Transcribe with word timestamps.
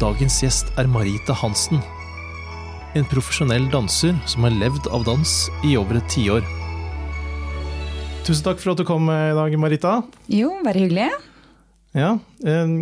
Dagens 0.00 0.38
gjest 0.40 0.70
er 0.80 0.88
Marita 0.88 1.34
Hansen. 1.36 1.80
En 2.96 3.04
profesjonell 3.10 3.66
danser 3.68 4.16
som 4.28 4.46
har 4.46 4.54
levd 4.56 4.88
av 4.94 5.04
dans 5.04 5.32
i 5.66 5.74
over 5.76 5.98
et 5.98 6.08
tiår. 6.08 6.40
Tusen 8.24 8.46
takk 8.46 8.62
for 8.62 8.72
at 8.72 8.80
du 8.80 8.86
kom 8.88 9.10
i 9.12 9.34
dag, 9.36 9.56
Marita. 9.60 9.98
Jo, 10.32 10.54
bare 10.64 10.86
hyggelig. 10.86 11.10
Ja, 11.96 12.14
eh, 12.46 12.74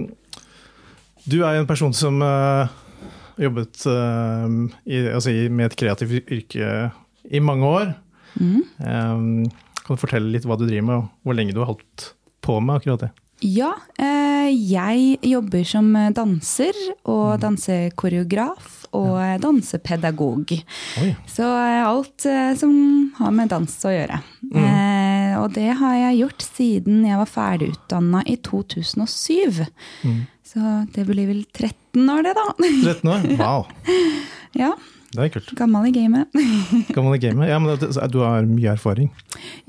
Du 1.28 1.42
er 1.44 1.58
en 1.58 1.66
person 1.66 1.92
som 1.92 2.22
har 2.22 2.70
jobbet 3.36 3.82
eh, 3.86 4.46
i, 4.86 5.02
altså 5.10 5.34
med 5.50 5.66
et 5.72 5.76
kreativt 5.76 6.30
yrke 6.30 6.90
i 7.28 7.40
mange 7.40 7.66
år. 7.66 7.94
Mm. 8.38 8.62
Kan 8.78 9.96
du 9.96 10.00
fortelle 10.00 10.30
litt 10.30 10.46
hva 10.46 10.56
du 10.56 10.68
driver 10.68 10.86
med, 10.86 10.96
og 11.02 11.26
hvor 11.26 11.34
lenge 11.36 11.52
du 11.52 11.60
har 11.64 11.72
holdt 11.74 12.12
på 12.44 12.60
med 12.62 12.78
akkurat 12.78 13.08
det? 13.08 13.10
Ja, 13.44 13.70
eh, 13.98 14.48
jeg 14.50 15.18
jobber 15.22 15.62
som 15.66 15.92
danser 16.14 16.74
og 17.04 17.36
mm. 17.36 17.42
dansekoreograf 17.44 18.88
og 18.96 19.20
dansepedagog. 19.42 20.56
Oi. 21.02 21.12
Så 21.30 21.46
alt 21.46 22.26
eh, 22.26 22.50
som 22.58 22.72
har 23.20 23.34
med 23.36 23.52
dans 23.52 23.76
å 23.86 23.94
gjøre. 23.94 24.18
Mm. 24.48 24.58
Eh, 24.64 25.36
og 25.38 25.52
det 25.54 25.68
har 25.78 25.94
jeg 26.00 26.20
gjort 26.24 26.46
siden 26.48 27.06
jeg 27.06 27.20
var 27.20 27.30
ferdigutdanna 27.30 28.24
i 28.26 28.38
2007. 28.42 29.62
Mm. 30.02 30.20
Så 30.48 30.74
det 30.94 31.04
blir 31.06 31.28
vel 31.30 31.42
13 31.52 32.08
år, 32.10 32.24
det, 32.26 32.34
da. 32.38 32.46
13 32.58 33.12
år? 33.12 33.28
Wow. 33.38 33.68
ja. 34.64 34.72
Det 35.08 35.22
er 35.24 35.30
kult. 35.32 35.52
Gammel 35.56 35.88
i 35.88 35.92
gamet. 35.94 36.34
Gammel 36.96 37.16
i 37.16 37.20
gamet. 37.22 37.48
Ja, 37.48 37.56
men 37.62 37.78
du 38.12 38.18
har 38.20 38.48
mye 38.48 38.74
erfaring? 38.74 39.08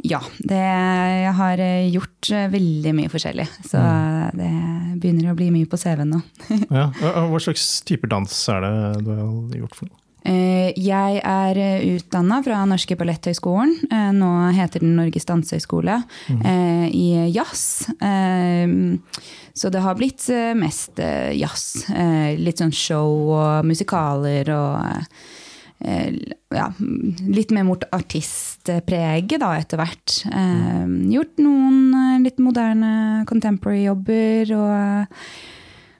Ja, 0.03 0.19
det, 0.39 0.59
jeg 0.59 1.35
har 1.37 1.63
eh, 1.63 1.87
gjort 1.93 2.31
eh, 2.35 2.49
veldig 2.51 2.93
mye 2.97 3.11
forskjellig. 3.13 3.47
Så 3.69 3.79
mm. 3.79 4.39
det 4.39 4.51
begynner 4.99 5.31
å 5.31 5.37
bli 5.39 5.47
mye 5.55 5.69
på 5.69 5.79
CV-en 5.79 6.11
nå. 6.17 6.21
ja. 6.81 6.89
Hva 6.99 7.41
slags 7.43 7.69
typer 7.87 8.11
dans 8.11 8.35
er 8.51 8.67
det 8.67 8.75
du 9.07 9.13
har 9.15 9.59
gjort 9.63 9.79
for 9.79 9.87
noe? 9.91 10.03
Eh, 10.27 10.75
jeg 10.75 11.21
er 11.23 11.59
utdanna 11.95 12.41
fra 12.43 12.61
Norske 12.67 12.97
Balletthøgskolen, 12.99 13.75
nå 14.17 14.29
heter 14.57 14.83
den 14.83 14.97
Norges 14.99 15.27
dansehøgskole, 15.29 16.01
mm. 16.29 16.43
i 16.91 17.07
jazz. 17.33 17.87
Så 19.59 19.71
det 19.73 19.83
har 19.83 19.97
blitt 19.99 20.27
mest 20.59 20.99
jazz. 21.35 21.85
Litt 22.39 22.61
sånn 22.61 22.75
show 22.75 23.31
og 23.35 23.67
musikaler 23.67 24.51
og 24.55 25.13
ja, 25.79 26.65
litt 27.31 27.53
mer 27.55 27.63
mot 27.67 27.85
artistpreget 27.95 29.39
da, 29.39 29.53
etter 29.59 29.79
hvert. 29.79 30.17
Mm. 30.27 31.07
Gjort 31.13 31.39
noen 31.39 32.23
litt 32.25 32.41
moderne 32.43 33.23
contemporary-jobber 33.29 34.53
og 34.57 35.23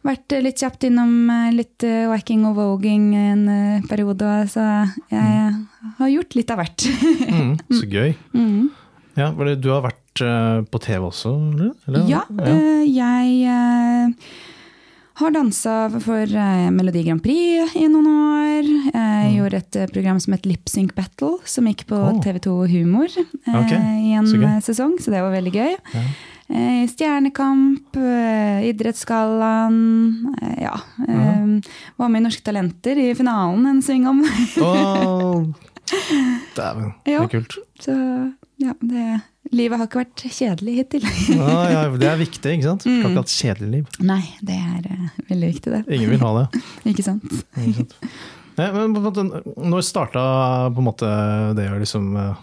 vært 0.06 0.36
litt 0.44 0.62
kjapt 0.62 0.86
innom 0.88 1.32
litt 1.56 1.86
wacking 2.10 2.46
og 2.50 2.58
voging 2.60 3.10
en 3.20 3.48
periode. 3.90 4.30
Så 4.52 4.64
jeg 5.12 5.56
har 6.00 6.14
gjort 6.14 6.38
litt 6.38 6.54
av 6.54 6.62
hvert. 6.62 6.86
mm, 7.40 7.56
så 7.74 7.90
gøy. 7.90 8.14
Mm. 8.34 8.70
Ja, 9.20 9.34
Du 9.60 9.72
har 9.74 9.84
vært 9.84 10.24
på 10.72 10.80
TV 10.84 11.04
også, 11.10 11.34
eller? 11.52 12.06
Ja, 12.08 12.24
ja. 12.28 12.56
jeg 12.88 14.16
har 15.20 15.34
dansa 15.36 15.76
for 16.00 16.36
Melodi 16.72 17.04
Grand 17.04 17.22
Prix 17.24 17.76
i 17.76 17.88
noen 17.92 18.08
år. 18.08 18.70
Jeg 18.70 18.94
mm. 18.96 19.36
gjorde 19.36 19.60
et 19.60 19.80
program 19.92 20.20
som 20.24 20.36
het 20.36 20.48
Lipsync 20.48 20.94
Battle, 20.96 21.38
som 21.50 21.68
gikk 21.68 21.86
på 21.92 22.00
oh. 22.00 22.20
TV2 22.24 22.56
Humor 22.72 23.12
okay. 23.12 23.80
i 24.08 24.16
en 24.16 24.30
så 24.30 24.54
sesong, 24.72 24.96
så 25.04 25.12
det 25.12 25.24
var 25.26 25.36
veldig 25.36 25.56
gøy. 25.56 25.76
Ja. 25.76 26.06
Stjernekamp, 26.90 27.98
Idrettsgallaen 28.66 29.76
Ja. 30.58 30.80
Mm. 31.08 31.62
Var 31.96 32.10
med 32.10 32.22
i 32.22 32.24
Norske 32.26 32.42
Talenter 32.46 32.98
i 32.98 33.12
finalen 33.16 33.68
en 33.70 33.82
sving 33.86 34.08
om. 34.10 34.24
oh. 34.62 35.46
Dæven, 36.56 36.94
det 37.06 37.14
er 37.16 37.28
kult. 37.32 37.58
Så 37.80 37.94
ja, 38.60 38.74
det, 38.82 39.06
livet 39.56 39.80
har 39.80 39.88
ikke 39.88 40.02
vært 40.02 40.26
kjedelig 40.26 40.76
hittil. 40.82 41.06
ah, 41.40 41.70
ja, 41.72 41.86
det 41.96 42.10
er 42.10 42.20
viktig, 42.20 42.58
ikke 42.58 42.68
sant? 42.68 42.84
Du 42.86 42.92
kan 42.92 43.14
ikke 43.14 43.22
ha 43.22 43.28
et 43.28 43.38
kjedelig 43.38 43.70
liv. 43.72 43.96
Nei, 44.06 44.22
det 44.46 44.58
er 44.60 44.90
uh, 44.90 45.08
veldig 45.30 45.54
viktig, 45.54 45.74
det. 45.78 45.82
Ingen 45.96 46.14
vil 46.16 46.26
ha 46.26 46.34
det. 46.42 46.62
ikke 46.92 47.06
sant. 47.06 47.40
Ikke 47.56 47.86
sant. 47.86 47.98
Ja, 48.60 48.74
men 48.76 48.92
når 48.92 49.86
starta 49.88 50.22
på 50.76 50.82
en 50.82 50.88
måte 50.90 51.10
det 51.56 51.70
å 51.72 51.80
liksom 51.80 52.12
uh, 52.20 52.34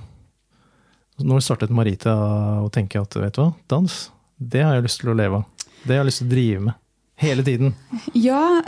Når 1.25 1.45
startet 1.45 1.73
Marita 1.73 2.13
å 2.61 2.69
tenke 2.73 3.01
at 3.01 3.17
vet 3.17 3.37
du 3.37 3.41
hva, 3.41 3.53
dans, 3.73 3.95
det 4.37 4.65
har 4.65 4.77
jeg 4.77 4.85
lyst 4.89 5.01
til 5.01 5.13
å 5.13 5.17
leve 5.17 5.41
av. 5.41 5.71
Det 5.87 5.95
har 5.95 6.03
jeg 6.03 6.11
lyst 6.11 6.23
til 6.23 6.29
å 6.29 6.35
drive 6.35 6.67
med. 6.69 6.83
Hele 7.17 7.45
tiden? 7.45 7.75
Ja. 8.29 8.61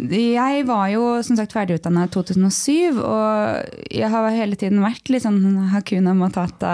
Jeg 0.00 0.64
var 0.66 0.88
jo 0.90 1.02
som 1.26 1.36
sagt 1.38 1.52
ferdigutdanna 1.54 2.06
i 2.08 2.10
2007, 2.10 2.98
og 2.98 3.86
jeg 3.92 4.08
har 4.10 4.28
hele 4.34 4.56
tiden 4.58 4.80
vært 4.82 5.10
litt 5.12 5.26
sånn 5.26 5.68
hakuna 5.74 6.14
matata, 6.16 6.72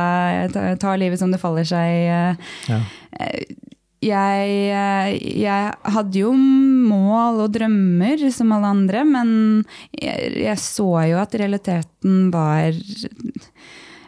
ta 0.80 0.94
livet 0.96 1.20
som 1.20 1.32
det 1.34 1.40
faller 1.42 1.66
seg. 1.66 2.38
Ja. 2.70 2.78
Jeg, 4.06 5.16
jeg, 5.42 5.72
hadde 5.96 6.20
jo 6.20 6.30
mål 6.36 7.42
og 7.46 7.54
drømmer 7.56 8.22
som 8.30 8.52
alle 8.54 8.70
andre, 8.76 9.02
men 9.08 9.30
jeg, 9.96 10.36
jeg 10.44 10.62
så 10.62 10.90
jo 11.10 11.18
at 11.18 11.34
realiteten 11.40 12.28
var 12.30 12.76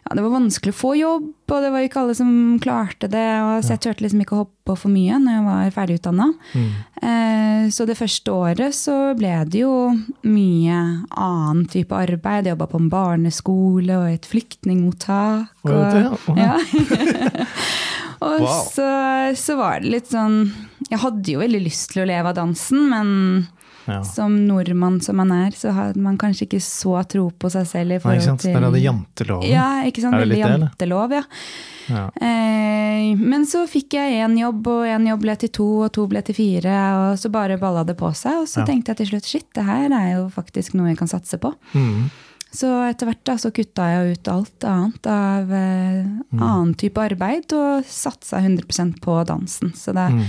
ja, 0.08 0.14
det 0.16 0.22
var 0.24 0.32
vanskelig 0.32 0.72
å 0.72 0.76
få 0.78 0.90
jobb, 0.96 1.24
og 1.52 1.64
det 1.64 1.70
var 1.72 1.84
ikke 1.84 2.00
alle 2.00 2.14
som 2.16 2.30
klarte 2.64 3.10
det. 3.12 3.24
Så 3.60 3.74
jeg 3.74 3.82
turte 3.84 4.04
liksom 4.04 4.22
ikke 4.24 4.38
å 4.38 4.40
hoppe 4.46 4.70
på 4.70 4.76
for 4.84 4.92
mye 4.92 5.18
når 5.20 5.34
jeg 5.34 5.44
var 5.44 5.74
ferdigutdanna. 5.74 6.28
Mm. 6.56 6.70
Eh, 7.10 7.66
så 7.76 7.84
det 7.88 7.98
første 7.98 8.32
året 8.32 8.76
så 8.76 8.96
ble 9.18 9.34
det 9.52 9.60
jo 9.66 9.74
mye 10.24 10.78
annen 11.12 11.66
type 11.68 11.92
arbeid. 11.92 12.48
Jeg 12.48 12.56
jobba 12.56 12.70
på 12.72 12.80
en 12.80 12.88
barneskole 12.92 14.00
og 14.00 14.08
et 14.14 14.30
flyktningmottak. 14.32 15.52
Og, 15.68 16.16
og, 16.32 16.40
ja. 16.40 16.56
og 18.24 18.40
wow. 18.46 18.64
så, 18.72 18.88
så 19.36 19.58
var 19.60 19.82
det 19.82 19.92
litt 19.92 20.08
sånn 20.08 20.38
Jeg 20.88 21.02
hadde 21.02 21.34
jo 21.34 21.42
veldig 21.42 21.60
lyst 21.66 21.92
til 21.92 22.06
å 22.06 22.08
leve 22.08 22.32
av 22.32 22.38
dansen, 22.38 22.88
men 22.94 23.10
ja. 23.88 24.02
Som 24.04 24.36
nordmann 24.46 25.00
som 25.00 25.16
man 25.16 25.32
er, 25.32 25.54
så 25.56 25.72
har 25.72 25.96
man 25.96 26.18
kanskje 26.20 26.44
ikke 26.46 26.60
så 26.62 26.98
tro 27.08 27.28
på 27.30 27.50
seg 27.52 27.66
selv. 27.68 27.96
i 27.96 28.00
forhold 28.02 28.18
Nei, 28.18 28.22
ikke 28.22 28.30
sant? 28.30 28.44
til... 28.44 28.54
Der 28.54 28.66
er 28.68 28.76
det 28.76 28.82
janteloven. 28.84 29.48
Ja, 29.48 29.68
ikke 29.88 30.04
sant? 30.04 30.18
Er 30.18 30.24
det 30.24 30.30
litt 30.34 30.44
jantelov, 30.44 31.14
ja. 31.16 31.24
ja. 31.88 32.04
Eh, 32.28 33.08
men 33.18 33.48
så 33.48 33.64
fikk 33.70 33.98
jeg 33.98 34.20
én 34.20 34.36
jobb, 34.40 34.68
og 34.74 34.86
én 34.92 35.08
jobb 35.08 35.24
ble 35.24 35.36
til 35.40 35.52
to, 35.60 35.68
og 35.86 35.92
to 35.96 36.06
ble 36.10 36.22
til 36.26 36.36
fire. 36.36 36.78
Og 37.00 37.20
så 37.22 37.32
bare 37.32 37.58
balla 37.60 37.86
det 37.88 37.96
på 37.98 38.12
seg. 38.12 38.44
Og 38.44 38.50
så 38.50 38.62
ja. 38.62 38.68
tenkte 38.68 38.92
jeg 38.92 39.02
til 39.02 39.12
slutt 39.14 39.32
shit, 39.32 39.48
det 39.56 39.66
her 39.68 39.88
er 39.88 40.08
jo 40.18 40.26
faktisk 40.34 40.76
noe 40.78 40.92
jeg 40.92 41.00
kan 41.00 41.10
satse 41.10 41.40
på. 41.40 41.54
Mm. 41.72 42.08
Så 42.48 42.68
etter 42.86 43.10
hvert 43.10 43.20
da, 43.28 43.34
så 43.36 43.50
kutta 43.52 43.86
jeg 43.92 44.14
ut 44.14 44.28
alt 44.32 44.64
annet 44.64 45.08
av 45.12 45.50
eh, 45.52 45.98
mm. 46.32 46.38
annen 46.40 46.70
type 46.80 47.02
arbeid 47.02 47.52
og 47.52 47.84
satsa 47.84 48.40
100% 48.40 48.96
på 49.04 49.16
dansen. 49.28 49.74
Så 49.76 49.92
det, 49.96 50.06
mm. 50.14 50.22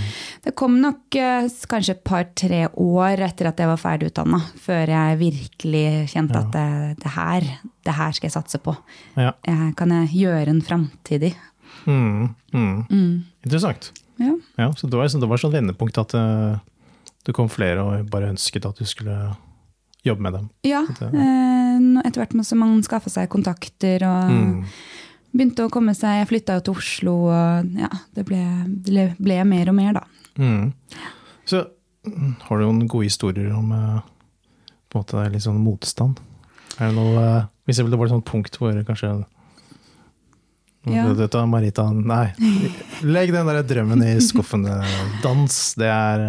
det 0.44 0.52
kom 0.58 0.76
nok 0.82 1.16
eh, 1.16 1.48
kanskje 1.70 1.96
et 1.96 2.04
par-tre 2.04 2.66
år 2.76 3.24
etter 3.24 3.48
at 3.48 3.62
jeg 3.62 3.72
var 3.72 3.80
ferdig 3.80 4.10
utdanna, 4.12 4.42
før 4.60 4.92
jeg 4.92 5.20
virkelig 5.22 5.86
kjente 6.12 6.36
ja. 6.36 6.44
at 6.44 6.52
det, 6.58 7.00
det, 7.00 7.14
her, 7.16 7.48
det 7.88 7.96
her 8.02 8.16
skal 8.16 8.28
jeg 8.28 8.36
satse 8.36 8.60
på. 8.68 8.76
Ja. 9.16 9.32
Jeg, 9.48 9.72
kan 9.80 9.96
jeg 9.96 10.12
gjøre 10.20 10.52
en 10.52 10.64
framtid 10.64 11.30
i. 11.30 11.34
Mm. 11.86 12.34
mm. 12.52 12.74
Mm. 12.90 13.12
Interessant. 13.46 13.94
Ja. 14.20 14.68
så 14.76 14.86
det 14.86 14.98
var, 14.98 15.08
det 15.08 15.28
var 15.30 15.40
sånn 15.40 15.54
vendepunkt 15.54 15.96
at 15.96 16.12
uh, 16.12 16.58
det 17.24 17.32
kom 17.32 17.48
flere 17.48 17.80
og 17.80 18.10
bare 18.12 18.28
ønsket 18.34 18.66
at 18.68 18.76
du 18.76 18.84
skulle 18.84 19.16
jobbe 20.04 20.24
med 20.24 20.36
dem. 20.36 20.48
Ja, 20.68 20.82
eh, 21.80 22.06
etter 22.06 22.22
hvert 22.22 22.36
som 22.46 22.62
man 22.62 22.80
skaffa 22.86 23.12
seg 23.12 23.30
kontakter 23.32 24.04
og 24.08 24.30
mm. 24.30 24.54
begynte 25.34 25.66
å 25.66 25.72
komme 25.72 25.94
seg 25.96 26.20
Jeg 26.20 26.30
flytta 26.30 26.58
jo 26.58 26.64
til 26.68 26.80
Oslo, 26.80 27.16
og 27.32 27.76
ja, 27.80 27.90
det 28.16 28.26
ble, 28.28 28.40
det 28.66 29.10
ble, 29.18 29.42
mer 29.48 29.72
og 29.72 29.78
mer, 29.78 30.00
da. 30.00 30.04
Mm. 30.40 30.70
Så 31.48 31.64
har 32.46 32.56
du 32.56 32.64
noen 32.64 32.88
gode 32.88 33.10
historier 33.10 33.52
om 33.56 33.74
eh, 33.76 34.00
på 34.90 34.98
en 34.98 35.04
måte 35.04 35.26
litt 35.34 35.46
sånn 35.46 35.60
motstand? 35.62 36.22
Er 36.78 36.88
det 36.88 36.96
noe 36.96 37.20
eh, 37.20 37.50
Hvis 37.68 37.82
det 37.82 37.92
var 37.92 38.08
et 38.08 38.14
sånt 38.14 38.30
punkt 38.30 38.56
hvor 38.58 38.74
kanskje 38.86 39.20
ja. 40.88 41.02
Dette, 41.12 41.42
Marita, 41.44 41.90
nei, 41.92 42.30
legg 43.04 43.34
den 43.34 43.50
der 43.50 43.58
drømmen 43.68 44.00
i 44.00 44.14
skuffen. 44.24 44.62
Dans, 45.20 45.56
det 45.76 45.90
er 45.92 46.22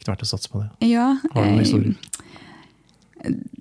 ikke 0.00 0.14
verdt 0.14 0.24
å 0.24 0.30
satse 0.30 0.48
på 0.48 0.62
det. 0.62 0.70
Ja, 0.88 1.10
Har 1.34 1.44
du 1.44 1.50
noen 1.50 1.60
historier? 1.60 1.98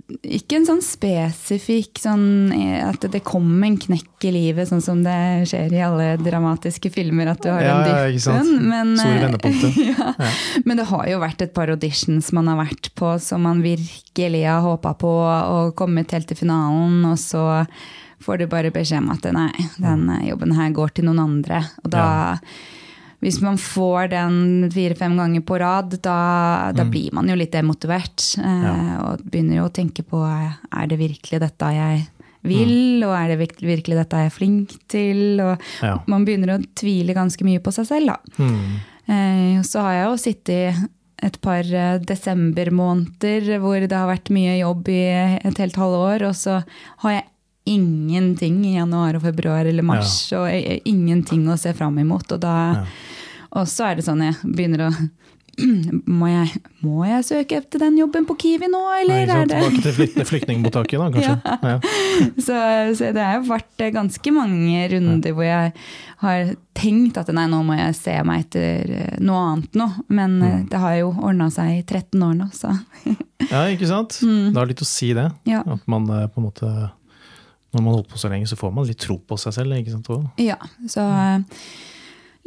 Ikke 0.09 0.57
en 0.57 0.65
sånn 0.65 0.81
spesifikk 0.83 1.99
sånn 2.01 2.51
at 2.81 3.03
det 3.13 3.21
kommer 3.25 3.67
en 3.67 3.77
knekk 3.77 4.25
i 4.25 4.31
livet, 4.33 4.69
sånn 4.69 4.81
som 4.83 5.03
det 5.05 5.45
skjer 5.51 5.75
i 5.75 5.83
alle 5.85 6.07
dramatiske 6.21 6.91
filmer, 6.93 7.29
at 7.33 7.43
du 7.43 7.49
har 7.51 7.61
ja, 7.63 7.75
en 7.77 8.17
dyppen. 8.17 8.51
Men, 8.69 8.95
ja, 9.91 10.09
ja. 10.17 10.31
men 10.65 10.81
det 10.81 10.87
har 10.89 11.05
jo 11.11 11.21
vært 11.21 11.45
et 11.45 11.53
par 11.55 11.71
auditions 11.73 12.31
man 12.35 12.49
har 12.51 12.59
vært 12.63 12.91
på 12.97 13.13
som 13.21 13.45
man 13.45 13.61
virkelig 13.65 14.43
har 14.47 14.65
håpa 14.65 14.95
på 14.99 15.13
og 15.29 15.75
kommet 15.79 16.15
helt 16.17 16.29
til 16.31 16.41
finalen, 16.41 17.03
og 17.05 17.19
så 17.21 17.45
får 18.23 18.41
du 18.41 18.49
bare 18.51 18.73
beskjed 18.73 19.05
om 19.05 19.13
at 19.13 19.29
nei, 19.35 19.51
den 19.79 20.09
jobben 20.27 20.57
her 20.57 20.73
går 20.75 20.97
til 20.97 21.07
noen 21.07 21.21
andre. 21.23 21.63
Og 21.85 21.93
da 21.93 22.07
hvis 23.21 23.41
man 23.41 23.57
får 23.57 24.09
den 24.13 24.69
fire-fem 24.71 25.17
ganger 25.19 25.41
på 25.43 25.57
rad, 25.59 25.97
da, 26.01 26.71
da 26.71 26.83
blir 26.87 27.11
man 27.13 27.27
jo 27.27 27.35
litt 27.35 27.51
demotivert. 27.51 28.37
eh, 28.39 28.63
Ja. 28.63 28.75
Og 29.09 29.23
begynner 29.29 29.55
jo 29.59 29.67
å 29.67 29.73
tenke 29.73 30.03
på 30.07 30.21
er 30.23 30.87
det 30.87 30.97
virkelig 30.99 31.39
dette 31.39 31.73
jeg 31.75 32.07
vil, 32.43 33.03
og 33.03 33.11
er 33.17 33.27
det 33.35 33.49
virkelig 33.59 33.97
dette 33.99 34.15
jeg 34.15 34.25
er 34.31 34.37
flink 34.37 34.77
til? 34.87 35.41
Og 35.41 35.59
Ja. 35.83 35.97
man 36.07 36.23
begynner 36.25 36.55
å 36.57 36.65
tvile 36.75 37.13
ganske 37.13 37.43
mye 37.43 37.59
på 37.59 37.73
seg 37.73 37.85
selv, 37.87 38.07
da. 38.07 38.17
Mm. 38.37 38.79
Eh, 39.09 39.61
Så 39.63 39.81
har 39.81 39.93
jeg 39.93 40.05
jo 40.07 40.23
sittet 40.31 40.89
et 41.21 41.41
par 41.41 41.59
eh, 41.67 41.99
desembermåneder 41.99 43.59
hvor 43.59 43.79
det 43.81 43.91
har 43.91 44.07
vært 44.07 44.29
mye 44.31 44.57
jobb 44.61 44.87
i 44.87 45.01
et 45.43 45.57
helt 45.57 45.75
halvår, 45.75 46.23
og 46.29 46.35
så 46.37 46.63
har 47.03 47.11
jeg 47.17 47.25
ingenting 47.69 48.63
i 48.65 48.75
januar 48.77 49.15
og 49.19 49.21
februar 49.27 49.67
eller 49.69 49.83
mars, 49.85 50.31
og 50.33 50.47
ingenting 50.87 51.43
å 51.51 51.57
se 51.59 51.73
fram 51.77 51.99
imot. 52.01 52.31
Og, 52.31 52.39
da, 52.39 52.55
Ja. 52.73 52.85
Og 53.51 53.67
så 53.67 53.89
er 53.91 53.95
det 53.99 54.05
sånn 54.05 54.21
jeg 54.27 54.35
begynner 54.45 54.87
å 54.89 54.91
må 56.19 56.27
jeg, 56.29 56.59
må 56.85 57.01
jeg 57.03 57.23
søke 57.27 57.57
etter 57.59 57.81
den 57.83 57.97
jobben 57.99 58.23
på 58.29 58.35
Kiwi 58.39 58.69
nå, 58.71 58.79
Nei, 58.79 58.99
eller 59.01 59.23
ikke 59.25 59.39
er 59.41 59.49
det 59.49 59.57
Tilbake 59.59 59.81
til 59.83 59.95
flykt- 59.97 60.29
flyktningmottaket, 60.29 61.01
da, 61.01 61.07
kanskje. 61.15 61.33
Ja. 61.67 61.73
så, 62.45 62.59
så 62.95 63.09
det 63.17 63.25
har 63.27 63.41
vært 63.43 63.83
ganske 63.91 64.31
mange 64.31 64.85
runder 64.93 65.35
hvor 65.35 65.43
jeg 65.49 65.73
har 66.21 66.53
tenkt 66.79 67.19
at 67.19 67.33
nei, 67.35 67.43
nå 67.51 67.59
må 67.67 67.75
jeg 67.75 67.97
se 67.97 68.15
meg 68.27 68.45
etter 68.45 68.93
eh, 69.01 69.17
noe 69.19 69.41
annet 69.49 69.75
nå. 69.81 69.89
Men 70.07 70.37
eh, 70.39 70.55
Mm. 70.59 70.63
det 70.71 70.79
har 70.85 70.95
jo 71.01 71.09
ordna 71.17 71.49
seg 71.51 71.73
i 71.75 71.83
13 71.83 72.23
år 72.29 72.37
nå, 72.39 72.47
så 72.55 72.71
ja, 73.51 73.65
ikke 73.73 73.89
sant? 73.91 74.15
Det 74.23 74.55
har 74.61 74.69
litt 74.71 74.85
å 74.85 74.87
si 74.87 75.11
det. 75.17 75.27
ja. 75.49 75.59
At 75.75 75.83
man 75.91 76.07
eh, 76.21 76.23
på 76.31 76.39
en 76.39 76.47
måte 76.47 76.69
Når 77.73 77.81
man 77.83 77.91
har 77.91 77.99
holdt 77.99 78.09
på 78.15 78.17
så 78.21 78.31
lenge, 78.31 78.47
så 78.49 78.55
får 78.57 78.71
man 78.73 78.87
litt 78.87 78.97
tro 79.03 79.19
på 79.19 79.35
seg 79.43 79.53
selv. 79.59 79.75
ikke 79.75 79.91
sant? 79.97 80.07
Ja 80.39 80.55
så 80.87 81.03
eh, 81.03 81.59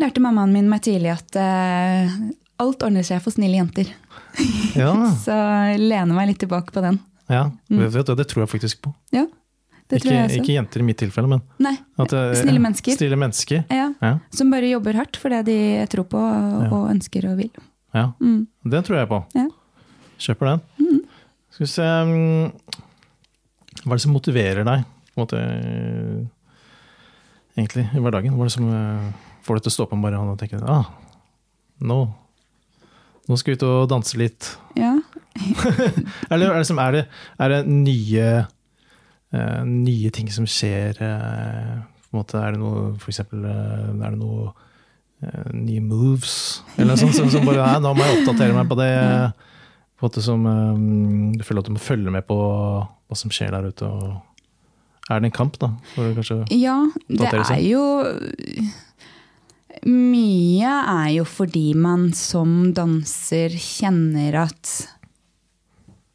lærte 0.00 0.23
mammaen 0.25 0.53
min 0.55 0.71
meg 0.71 0.83
tidlig 0.87 1.12
at 1.12 1.37
uh, 1.39 2.15
alt 2.62 2.83
ordner 2.87 3.05
seg 3.06 3.23
for 3.25 3.35
snille 3.35 3.61
jenter. 3.61 3.93
Ja, 4.79 4.89
Så 5.27 5.35
lener 5.77 6.17
meg 6.17 6.31
litt 6.31 6.41
tilbake 6.41 6.73
på 6.73 6.81
den. 6.85 6.99
ja. 7.29 7.50
mm. 7.69 7.83
det 7.93 8.27
tror 8.31 8.44
jeg 8.47 8.49
faktisk 8.49 8.83
på. 8.87 8.94
Ja, 9.12 9.27
det 9.93 9.99
Ikke, 10.00 10.23
ikke 10.39 10.55
jenter 10.55 10.81
i 10.81 10.87
mitt 10.87 10.97
tilfelle, 11.03 11.29
men 11.29 11.43
Nei, 11.61 11.75
at, 12.00 12.15
uh, 12.17 12.31
Snille 12.39 12.62
mennesker. 12.62 12.97
Snille 12.97 13.19
mennesker. 13.21 13.65
ja. 13.69 13.91
Ja, 14.00 14.15
Som 14.33 14.50
bare 14.55 14.71
jobber 14.71 14.97
hardt 14.97 15.19
for 15.21 15.29
det 15.35 15.43
de 15.50 15.59
tror 15.93 16.09
på 16.09 16.21
og, 16.23 16.62
og 16.73 16.87
ønsker 16.95 17.29
og 17.29 17.37
vil. 17.43 17.50
ja. 17.93 18.12
Mm. 18.21 18.47
Det 18.65 18.85
tror 18.87 19.03
jeg 19.03 19.11
på. 19.11 19.21
Ja. 19.37 19.49
Kjøper 20.23 20.53
den. 20.55 20.62
Skal 21.53 21.67
vi 21.67 21.69
se 21.69 21.85
mm, 22.09 22.53
Hva 23.83 23.93
er 23.93 23.99
det 23.99 24.05
som 24.06 24.15
motiverer 24.17 24.65
deg 24.65 24.85
måte, 25.19 25.37
egentlig 27.59 27.85
i 27.93 28.00
hverdagen? 28.00 28.33
Hva 28.38 28.47
er 28.47 28.49
det 28.49 28.55
som 28.55 28.71
eh, 28.73 29.11
får 29.43 29.59
deg 29.59 29.67
til 29.67 29.73
å 29.73 29.77
stå 29.77 29.87
opp 29.87 29.94
om 29.97 30.03
morgenen 30.05 30.33
og 30.33 30.41
tenke 30.41 30.61
ah, 30.71 30.89
nå, 31.83 32.00
nå 33.29 33.39
skal 33.39 33.53
vi 33.53 33.59
ut 33.61 33.69
og 33.69 33.91
danse 33.91 34.19
litt? 34.21 34.50
Ja. 34.79 34.97
Eller 36.33 36.50
er 36.50 36.61
det, 36.61 36.67
som, 36.69 36.81
er 36.83 36.97
det, 36.97 37.05
er 37.43 37.55
det 37.55 37.62
nye, 37.71 38.27
uh, 39.35 39.62
nye 39.69 40.12
ting 40.15 40.31
som 40.35 40.49
skjer? 40.49 40.99
Uh, 41.00 41.81
på 42.09 42.21
måte, 42.21 42.41
er 42.41 42.55
det 42.55 42.62
noe 42.62 42.93
for 43.00 43.12
eksempel, 43.15 43.47
uh, 43.47 43.89
er 43.93 44.11
det 44.11 44.19
noe 44.21 44.53
nye 45.55 45.79
moves? 45.79 46.35
Eller 46.75 46.97
noe 46.97 46.99
sånt 46.99 47.15
som, 47.15 47.29
som 47.31 47.47
bare 47.47 47.77
nå 47.79 47.93
må 47.95 48.03
jeg 48.03 48.23
oppdatere 48.23 48.56
meg 48.56 48.67
på 48.71 48.79
det. 48.81 48.91
På 49.95 50.09
en 50.09 50.11
måte 50.11 50.25
som 50.25 50.47
um, 50.49 51.31
Du 51.37 51.45
føler 51.47 51.62
at 51.62 51.69
du 51.69 51.77
må 51.77 51.83
følge 51.83 52.11
med 52.11 52.27
på 52.27 52.37
hva 52.43 53.19
som 53.19 53.31
skjer 53.31 53.55
der 53.55 53.69
ute. 53.71 53.87
Og 53.87 55.12
er 55.12 55.23
det 55.23 55.31
en 55.31 55.37
kamp, 55.37 55.61
da? 55.62 55.71
Ja, 56.50 56.81
det 57.06 57.29
er 57.31 57.62
jo 57.62 57.85
Mye 59.89 60.69
er 60.69 61.09
jo 61.17 61.25
fordi 61.27 61.73
man 61.75 62.11
som 62.17 62.73
danser 62.77 63.55
kjenner 63.57 64.37
at 64.45 64.73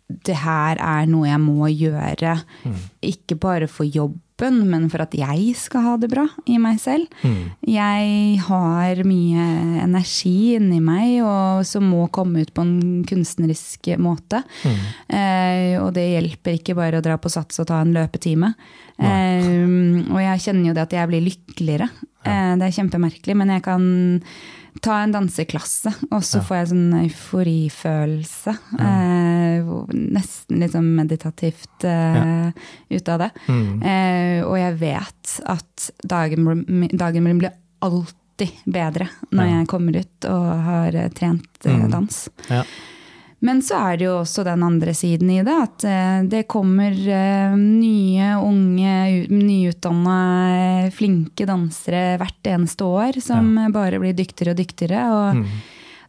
det 0.07 0.38
her 0.39 0.80
er 0.80 1.07
noe 1.09 1.27
jeg 1.27 1.42
må 1.44 1.68
gjøre. 1.71 2.38
Mm. 2.63 2.77
Ikke 3.09 3.36
bare 3.39 3.68
for 3.71 3.88
jobben, 4.37 4.67
men 4.69 4.89
for 4.89 5.01
at 5.01 5.13
jeg 5.17 5.55
skal 5.57 5.81
ha 5.83 5.93
det 5.97 6.09
bra 6.11 6.25
i 6.47 6.57
meg 6.61 6.79
selv. 6.79 7.07
Mm. 7.23 7.51
Jeg 7.65 8.39
har 8.45 9.01
mye 9.03 9.45
energi 9.83 10.55
inni 10.57 10.79
meg 10.81 11.21
og 11.23 11.65
som 11.65 11.83
må 11.89 12.09
komme 12.11 12.41
ut 12.45 12.53
på 12.53 12.61
en 12.61 13.03
kunstnerisk 13.07 13.89
måte. 13.97 14.43
Mm. 14.63 14.77
Eh, 15.09 15.81
og 15.81 15.93
det 15.95 16.05
hjelper 16.13 16.57
ikke 16.59 16.75
bare 16.77 16.99
å 16.99 17.03
dra 17.05 17.17
på 17.17 17.29
sats 17.33 17.59
og 17.59 17.67
ta 17.67 17.81
en 17.81 17.93
løpetime. 17.95 18.53
Eh, 18.99 20.05
og 20.11 20.21
jeg 20.21 20.45
kjenner 20.45 20.69
jo 20.69 20.73
det 20.77 20.85
at 20.87 20.93
jeg 20.93 21.07
blir 21.11 21.25
lykkeligere. 21.25 21.89
Eh, 22.27 22.53
det 22.57 22.67
er 22.69 22.77
kjempemerkelig, 22.77 23.35
men 23.37 23.49
jeg 23.55 23.63
kan 23.65 23.83
ta 24.85 24.99
en 25.01 25.11
danseklasse, 25.15 25.89
og 26.13 26.21
så 26.21 26.37
Ja. 26.37 26.43
får 26.45 26.55
jeg 26.59 26.67
sånn 26.69 27.09
euforifølelse. 27.09 28.51
Eh, 28.77 28.77
hvor- 28.77 29.26
nesten 29.94 30.59
litt 30.59 30.71
sånn 30.74 30.95
meditativt 30.95 31.83
ja. 31.83 32.51
ut 32.89 33.09
av 33.09 33.19
det. 33.19 33.31
Mm. 33.48 33.83
Eh, 33.83 34.44
og 34.45 34.57
jeg 34.57 34.77
vet 34.80 35.39
at 35.45 35.89
dagen, 36.04 36.65
min- 36.68 36.98
dagen 36.98 37.24
min 37.24 37.39
blir 37.39 37.51
alltid 37.81 38.51
bedre 38.65 39.09
når 39.31 39.45
Ja. 39.45 39.57
jeg 39.59 39.68
kommer 39.68 39.95
ut 39.98 40.25
og 40.30 40.45
har 40.63 40.95
eh, 40.95 41.09
trent 41.09 41.65
eh, 41.65 41.74
Mm. 41.77 41.89
dans. 41.92 42.30
Ja. 42.50 42.63
Men 43.39 43.59
så 43.62 43.75
er 43.92 43.98
det 43.98 44.06
jo 44.07 44.15
også 44.24 44.44
den 44.44 44.63
andre 44.63 44.94
siden 44.98 45.30
i 45.30 45.44
det, 45.45 45.54
at 45.54 45.83
eh, 45.86 46.24
det 46.25 46.48
kommer 46.48 46.89
eh, 46.92 47.56
nye, 47.56 48.31
unge, 48.42 49.27
nyutdanna, 49.30 50.89
flinke 50.92 51.45
dansere 51.45 52.18
hvert 52.18 52.50
eneste 52.50 52.86
år 52.88 53.19
som 53.21 53.54
ja. 53.57 53.69
bare 53.69 54.00
blir 54.01 54.15
dyktigere 54.18 54.56
og 54.56 54.57
dyktigere. 54.62 55.04
Og 55.13 55.36
Mm. 55.36 55.45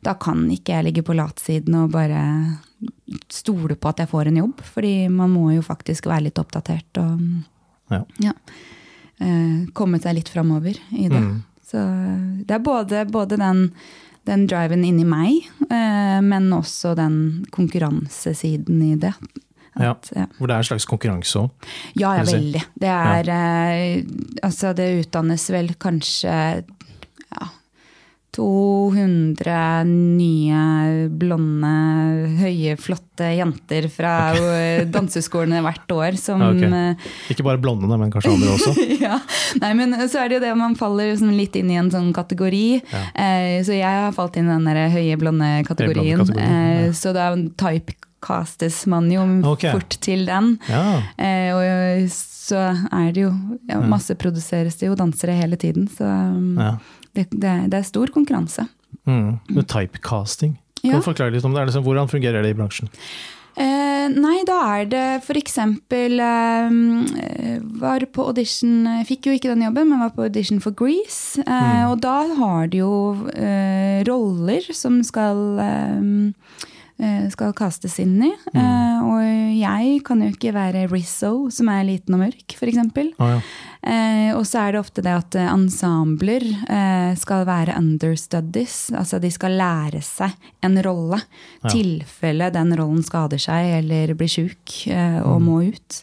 da 0.03 0.15
kan 0.15 0.49
ikke 0.51 0.73
jeg 0.73 0.85
ligge 0.85 1.03
på 1.05 1.15
latsiden 1.17 1.75
og 1.85 1.91
bare 1.93 2.59
stole 3.33 3.77
på 3.77 3.89
at 3.89 4.03
jeg 4.03 4.11
får 4.11 4.29
en 4.31 4.37
jobb, 4.43 4.61
fordi 4.75 4.95
man 5.13 5.31
må 5.33 5.51
jo 5.55 5.63
faktisk 5.65 6.07
være 6.11 6.27
litt 6.29 6.39
oppdatert 6.43 7.01
og 7.03 7.23
Ja. 8.21 8.33
eh, 9.21 9.67
komme 9.73 10.01
seg 10.01 10.15
litt 10.19 10.29
framover 10.29 10.77
i 10.93 11.09
det. 11.09 11.21
Mm. 11.25 11.43
Så 11.69 11.81
det 12.47 12.55
er 12.55 12.65
både, 12.65 13.05
både 13.11 13.37
den, 13.41 13.73
den 14.29 14.47
driven 14.49 14.85
inni 14.85 15.05
meg, 15.09 15.43
eh, 15.71 16.21
men 16.25 16.51
også 16.53 16.95
den 16.97 17.45
konkurransesiden 17.51 18.83
i 18.93 18.95
det. 18.97 19.15
At, 19.79 20.09
ja. 20.17 20.25
Hvor 20.39 20.49
det 20.51 20.57
er 20.57 20.65
en 20.65 20.67
slags 20.67 20.87
konkurranse 20.91 21.39
òg. 21.39 21.69
Ja, 21.95 22.17
ja, 22.19 22.25
veldig. 22.27 22.63
Det 22.83 22.89
er 22.91 23.29
eh, 23.31 24.03
Altså, 24.43 24.73
det 24.75 24.89
utdannes 25.05 25.45
vel 25.55 25.69
kanskje 25.79 26.33
ja, 26.33 26.63
200 28.39 29.85
nye, 29.89 31.09
blonde, 31.11 31.73
høye, 32.39 32.77
flotte 32.79 33.33
jenter 33.35 33.89
fra 33.91 34.13
eh, 34.39 34.85
danseskolene 34.95 35.63
hvert 35.65 35.95
år 35.97 36.19
som 36.21 36.45
Ok. 36.47 36.63
eh, 36.63 37.09
Ikke 37.35 37.47
bare 37.47 37.61
blondene, 37.63 37.99
men 37.99 38.13
kanskje 38.15 38.37
andre 38.37 38.55
også. 38.55 38.75
ja. 39.07 39.19
Nei, 39.63 39.73
men 39.81 39.97
så 40.07 40.23
er 40.23 40.31
det 40.31 40.39
jo 40.39 40.45
det 40.47 40.55
man 40.61 40.79
faller 40.79 41.11
liksom 41.13 41.35
litt 41.35 41.59
inn 41.59 41.73
i 41.75 41.81
en 41.81 41.91
sånn 41.93 42.13
kategori. 42.17 42.67
Ja. 42.79 43.05
Eh, 43.19 43.59
så 43.67 43.75
jeg 43.75 44.03
har 44.07 44.15
falt 44.17 44.39
inn 44.39 44.47
i 44.47 44.55
den 44.55 44.69
der 44.71 44.85
høye, 44.95 45.19
blonde 45.21 45.51
kategorien. 45.69 46.23
Blonde 46.23 46.37
kategorien, 46.37 46.61
eh, 46.63 46.87
ja. 46.87 46.95
så 46.97 47.15
da 47.17 47.33
typecastes 47.59 48.85
man 48.91 49.11
jo 49.13 49.27
okay. 49.51 49.75
fort 49.75 49.99
til 50.05 50.29
den. 50.31 50.55
Ja. 50.71 50.85
Eh, 51.19 51.51
og 51.59 52.15
så 52.15 52.63
er 52.95 53.11
det 53.13 53.27
jo 53.27 53.33
ja, 53.69 53.75
Ja. 53.77 53.83
Masseproduseres 53.91 54.79
det 54.81 54.89
jo 54.89 54.95
dansere 54.97 55.35
hele 55.37 55.59
tiden. 55.61 55.91
Så 55.91 56.07
ja. 56.07 56.77
Det, 57.19 57.27
det, 57.35 57.57
det 57.75 57.79
er 57.83 57.87
stor 57.89 58.07
konkurranse. 58.15 58.69
Mm. 59.09 59.39
Med 59.51 59.67
typecasting. 59.69 60.55
Kan 60.81 60.91
Ja. 60.93 60.97
du 61.01 61.05
forklare 61.09 61.33
litt 61.35 61.45
om 61.45 61.55
det? 61.57 61.67
Sånn, 61.75 61.83
hvordan 61.85 62.07
fungerer 62.09 62.43
det 62.47 62.51
i 62.55 62.59
bransjen? 62.59 62.89
Eh, 63.59 64.07
nei, 64.15 64.45
da 64.47 64.61
er 64.79 64.85
det 64.87 65.05
f.eks. 65.25 65.57
Eh, 65.59 66.71
var 67.83 68.05
på 68.15 68.27
audition 68.31 68.87
fikk 69.09 69.27
jo 69.27 69.33
ikke 69.35 69.51
den 69.51 69.65
jobben, 69.67 69.89
men 69.91 69.99
var 70.05 70.13
på 70.15 70.23
audition 70.29 70.61
for 70.63 70.71
Grease. 70.79 71.43
Eh, 71.43 71.83
Og 71.91 71.99
da 72.05 72.21
har 72.39 72.69
de 72.71 72.79
jo 72.85 72.93
eh, 73.35 74.05
roller 74.07 74.63
som 74.75 75.01
skal 75.07 75.59
eh, 75.59 76.01
skal 77.31 77.53
kastes 77.55 77.99
inn 78.03 78.17
i. 78.27 78.33
Eh, 78.55 79.03
og 79.07 79.23
jeg 79.59 80.01
kan 80.07 80.23
jo 80.23 80.31
ikke 80.33 80.53
være 80.55 80.87
Rizzo, 80.91 81.49
som 81.55 81.71
er 81.73 81.87
liten 81.87 82.17
og 82.17 82.23
mørk, 82.25 82.55
f.eks. 82.57 82.81
Oh, 83.19 83.31
ja. 83.31 83.39
uh, 83.39 84.31
og 84.39 84.45
så 84.49 84.65
er 84.65 84.75
det 84.75 84.83
ofte 84.83 85.05
det 85.05 85.15
at 85.15 85.39
eh, 85.39 85.51
ensembler 85.53 86.45
uh, 86.67 87.13
skal 87.19 87.47
være 87.49 87.77
understudies. 87.79 88.89
Altså 88.99 89.21
de 89.23 89.31
skal 89.35 89.59
lære 89.61 90.03
seg 90.05 90.35
en 90.67 90.79
rolle. 90.85 91.21
Ja. 91.63 91.73
Tilfelle 91.73 92.51
den 92.55 92.75
rollen 92.79 93.05
skader 93.07 93.41
seg 93.43 93.79
eller 93.81 94.15
blir 94.19 94.31
sjuk 94.33 94.81
eh, 94.91 95.21
og 95.23 95.43
må 95.45 95.63
ut. 95.71 96.03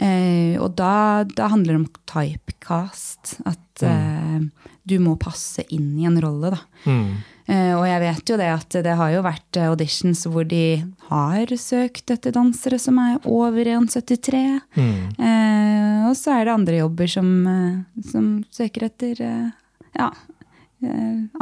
Eh, 0.00 0.56
og 0.60 0.72
da, 0.78 1.26
da 1.26 1.50
handler 1.52 1.76
det 1.76 1.82
om 1.82 1.90
typecast. 2.14 3.36
At 3.48 3.84
mm. 3.84 4.50
du 4.88 4.98
må 5.02 5.18
passe 5.20 5.64
inn 5.74 5.92
i 5.98 6.08
en 6.08 6.18
rolle, 6.22 6.54
da. 6.56 6.64
Mm. 6.86 7.20
Eh, 7.50 7.72
og 7.74 7.82
jeg 7.88 8.00
vet 8.04 8.30
jo 8.30 8.36
det 8.38 8.48
at 8.52 8.74
det 8.84 8.92
har 8.94 9.10
jo 9.10 9.22
vært 9.26 9.58
eh, 9.58 9.70
auditions 9.72 10.22
hvor 10.30 10.46
de 10.46 10.84
har 11.08 11.50
søkt 11.58 12.12
etter 12.14 12.34
dansere 12.36 12.78
som 12.78 13.00
er 13.02 13.16
over 13.26 13.66
1,73. 13.66 14.42
Mm. 14.76 15.08
Eh, 15.18 16.04
og 16.06 16.14
så 16.18 16.36
er 16.36 16.46
det 16.46 16.54
andre 16.54 16.78
jobber 16.78 17.10
som, 17.10 17.32
eh, 17.50 18.04
som 18.12 18.30
søker 18.54 18.86
etter 18.86 19.24
ja, 19.24 20.12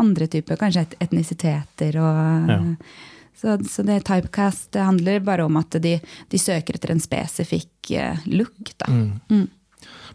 andre 0.00 0.26
typer, 0.32 0.56
kanskje 0.58 0.86
et, 0.86 0.96
etnisiteter 1.04 2.00
og 2.00 2.48
Ja. 2.48 2.58
så, 3.38 3.58
så 3.68 3.84
det 3.86 4.00
typecast 4.08 4.72
det 4.74 4.82
handler 4.82 5.20
bare 5.22 5.44
om 5.44 5.60
at 5.60 5.76
de, 5.84 5.98
de 6.32 6.40
søker 6.40 6.74
etter 6.74 6.90
en 6.90 7.02
spesifikk 7.04 7.92
look, 8.24 8.72
da. 8.80 8.88
Mm. 8.90 9.20
Mm. 9.30 9.46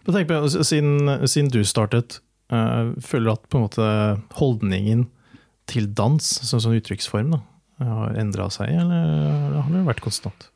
Men 0.04 0.18
tenk 0.18 0.28
på, 0.28 0.42
siden, 0.50 1.14
siden 1.30 1.54
du 1.54 1.62
startet, 1.64 2.18
føler 2.50 3.30
du 3.30 3.32
at 3.38 3.46
på 3.48 3.62
en 3.62 3.68
måte 3.70 3.86
holdningen 4.42 5.06
til 5.74 5.90
dans 5.98 6.22
som 6.22 6.62
sånn 6.62 6.78
uttrykksform 6.80 7.34
da, 7.36 7.40
har 7.84 8.18
endra 8.22 8.48
seg, 8.54 8.72
eller 8.84 9.58
har 9.60 9.72
det 9.74 9.86
vært 9.90 10.04
konstant? 10.06 10.50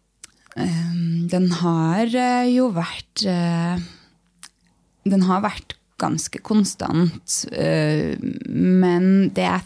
Um, 0.57 1.27
Den 1.29 1.51
har 1.59 2.09
eh, 2.17 2.47
jo 2.49 2.71
vært 2.73 3.21
eh, 3.29 3.77
Den 5.05 5.25
har 5.27 5.43
vært 5.45 5.75
ganske 6.01 6.41
konstant. 6.45 7.35
eh, 7.53 8.17
Men 8.49 9.29
det 9.37 9.45
er 9.45 9.65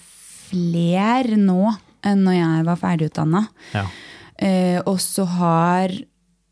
flere 0.52 1.40
nå 1.40 1.76
enn 2.04 2.26
når 2.26 2.36
jeg 2.36 2.66
var 2.68 2.80
ferdigutdanna. 2.82 3.44
Ja. 3.76 3.86
Og 4.90 4.98
så 5.04 5.24
har 5.38 5.92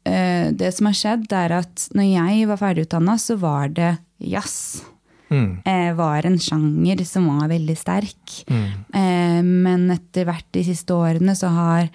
Det 0.05 0.69
som 0.75 0.87
har 0.87 0.95
skjedd, 0.95 1.25
er 1.33 1.55
at 1.57 1.87
når 1.97 2.05
jeg 2.05 2.47
var 2.47 2.59
ferdigutdanna, 2.61 3.15
så 3.17 3.35
var 3.41 3.73
det 3.73 3.89
jazz. 4.21 4.83
Mm. 5.29 5.51
Eh, 5.65 5.91
var 5.97 6.25
en 6.25 6.39
sjanger 6.41 7.03
som 7.05 7.27
var 7.29 7.51
veldig 7.51 7.77
sterk. 7.77 8.39
Mm. 8.49 8.65
Eh, 9.01 9.43
men 9.45 9.85
etter 9.93 10.27
hvert 10.29 10.47
de 10.55 10.65
siste 10.65 10.95
årene 10.95 11.35
så 11.37 11.51
har 11.53 11.89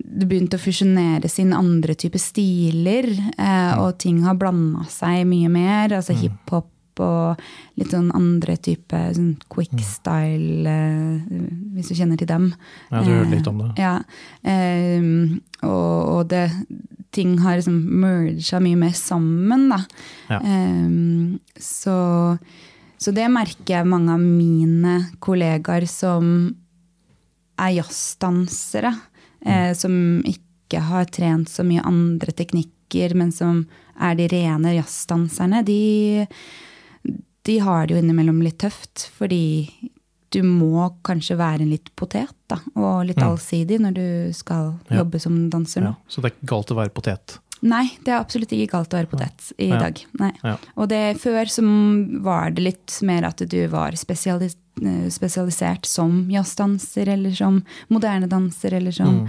det 0.00 0.26
begynt 0.30 0.54
å 0.54 0.60
fusjoneres 0.60 1.38
inn 1.42 1.54
andre 1.54 1.96
typer 1.98 2.22
stiler, 2.22 3.08
eh, 3.36 3.72
og 3.78 3.98
ting 4.02 4.22
har 4.24 4.38
blanda 4.38 4.86
seg 4.90 5.24
mye 5.28 5.50
mer. 5.52 5.96
Altså 5.98 6.16
hiphop 6.16 6.70
og 7.00 7.40
litt 7.80 7.94
sånn 7.94 8.10
andre 8.16 8.56
typer 8.60 9.14
sånn 9.16 9.34
quick 9.52 9.78
style, 9.84 10.68
eh, 10.68 11.38
hvis 11.74 11.90
du 11.90 11.96
kjenner 11.96 12.20
til 12.20 12.28
dem. 12.30 12.50
Ja, 12.90 13.02
du 13.02 13.12
hørte 13.14 13.36
litt 13.36 13.50
om 13.50 13.62
det. 13.62 13.70
Eh, 13.76 13.82
ja. 13.84 13.94
Eh, 14.44 15.10
og, 15.62 15.96
og 16.14 16.28
det, 16.32 16.46
ting 17.14 17.38
har 17.42 17.58
liksom 17.58 17.78
merga 18.00 18.60
mye 18.62 18.78
mer 18.78 18.94
sammen, 18.96 19.68
da. 19.72 19.80
Ja. 20.30 20.40
Um, 20.40 21.38
så, 21.58 21.96
så 22.98 23.14
det 23.14 23.26
merker 23.32 23.80
jeg 23.80 23.90
mange 23.90 24.14
av 24.14 24.22
mine 24.22 24.96
kollegaer 25.22 25.86
som 25.90 26.50
er 27.60 27.76
jazzdansere, 27.76 28.94
eh, 29.44 29.72
som 29.76 29.92
ikke 30.24 30.80
har 30.86 31.10
trent 31.12 31.50
så 31.50 31.64
mye 31.66 31.84
andre 31.84 32.32
teknikker, 32.32 33.14
men 33.18 33.32
som 33.34 33.64
er 34.00 34.16
de 34.16 34.28
rene 34.32 34.74
jazzdanserne, 34.78 35.62
de, 35.66 36.26
de 37.46 37.58
har 37.60 37.86
det 37.86 37.96
jo 37.96 38.00
innimellom 38.00 38.40
litt 38.44 38.60
tøft, 38.62 39.10
fordi 39.18 39.66
du 40.30 40.42
må 40.46 40.88
kanskje 41.02 41.36
være 41.36 41.62
en 41.64 41.70
litt 41.70 41.90
potet, 41.96 42.30
da, 42.48 42.56
og 42.76 43.06
litt 43.06 43.18
allsidig 43.18 43.80
når 43.80 43.94
du 43.94 44.32
skal 44.32 44.74
Ja. 44.88 44.98
jobbe 45.02 45.20
som 45.20 45.50
danser 45.50 45.82
nå. 45.82 45.94
Ja. 45.94 45.94
Så 46.08 46.20
det 46.22 46.30
er 46.32 46.36
ikke 46.36 46.50
galt 46.54 46.70
å 46.70 46.76
være 46.76 46.90
potet. 46.94 47.38
Nei, 47.62 47.90
det 48.04 48.08
er 48.14 48.20
absolutt 48.24 48.48
ikke 48.56 48.70
galt 48.72 48.94
å 48.94 48.96
være 49.02 49.10
potet 49.10 49.52
i 49.58 49.68
Ja. 49.68 49.78
dag. 49.78 49.98
Og 50.76 50.88
det, 50.88 51.18
før 51.20 51.44
så 51.44 51.62
var 52.22 52.50
det 52.50 52.62
litt 52.64 53.02
mer 53.02 53.24
at 53.24 53.36
du 53.36 53.66
var 53.68 53.92
spesialis 53.92 54.56
eh, 54.82 55.08
spesialisert 55.10 55.84
som 55.84 56.28
jazzdanser, 56.30 57.06
eller 57.08 57.32
som 57.36 57.62
moderne 57.90 58.26
danser, 58.30 58.72
eller 58.72 58.92
som 58.92 59.26
Mm. 59.26 59.28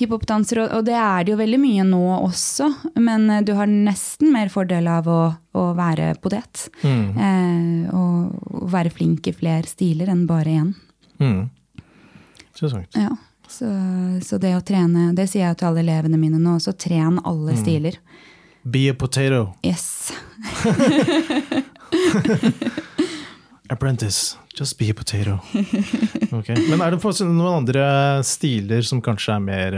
Hiphopdanser. 0.00 0.62
Og, 0.68 0.84
det 0.86 0.96
er 0.98 1.24
det 1.24 1.34
jo 1.34 1.40
veldig 1.40 1.60
mye 1.62 1.86
nå 1.88 2.02
også, 2.18 2.68
men 3.00 3.28
eh, 3.30 3.42
du 3.46 3.54
har 3.58 3.70
nesten 3.70 4.32
mer 4.34 4.52
fordel 4.52 4.88
av 4.90 5.08
å, 5.10 5.20
å 5.58 5.64
være 5.78 6.14
potet. 6.22 6.68
Mm. 6.84 7.18
Eh, 7.26 7.94
og, 7.96 8.70
være 8.72 8.92
flink 8.94 9.26
i 9.28 9.34
flere 9.36 9.68
stiler 9.68 10.12
enn 10.12 10.24
bare 10.28 10.56
én. 10.62 10.72
Mm. 11.20 11.50
Interessant. 12.52 12.98
Ja. 12.98 13.10
Så, 13.52 13.68
så 14.24 14.38
det 14.40 14.54
å 14.56 14.62
trene, 14.64 15.10
det 15.16 15.26
sier 15.28 15.44
jeg 15.50 15.58
til 15.60 15.68
alle 15.68 15.82
elevene 15.84 16.16
mine 16.16 16.38
nå 16.40 16.56
også, 16.56 16.72
tren 16.80 17.18
alle 17.28 17.52
stiler. 17.58 17.98
Be 18.62 18.86
a 18.88 18.94
potato. 18.96 19.50
Yes. 19.66 20.12
Apprentice. 23.72 24.36
Just 24.58 24.78
be 24.78 24.90
a 24.90 24.94
potato. 24.94 25.38
Okay. 26.32 26.56
Men 26.64 26.80
er 26.80 26.94
det 26.94 27.26
noen 27.28 27.58
andre 27.58 27.82
stiler 28.24 28.80
som 28.88 29.02
kanskje 29.04 29.34
er 29.34 29.42
mer 29.44 29.74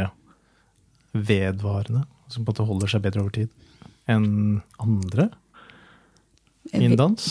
vedvarende? 1.10 2.04
Som 2.30 2.44
på 2.46 2.52
en 2.52 2.54
måte 2.54 2.66
holder 2.68 2.92
seg 2.92 3.02
bedre 3.02 3.24
over 3.24 3.34
tid 3.34 3.50
enn 4.06 4.60
andre 4.78 5.26
innen 6.70 6.94
dans? 7.00 7.26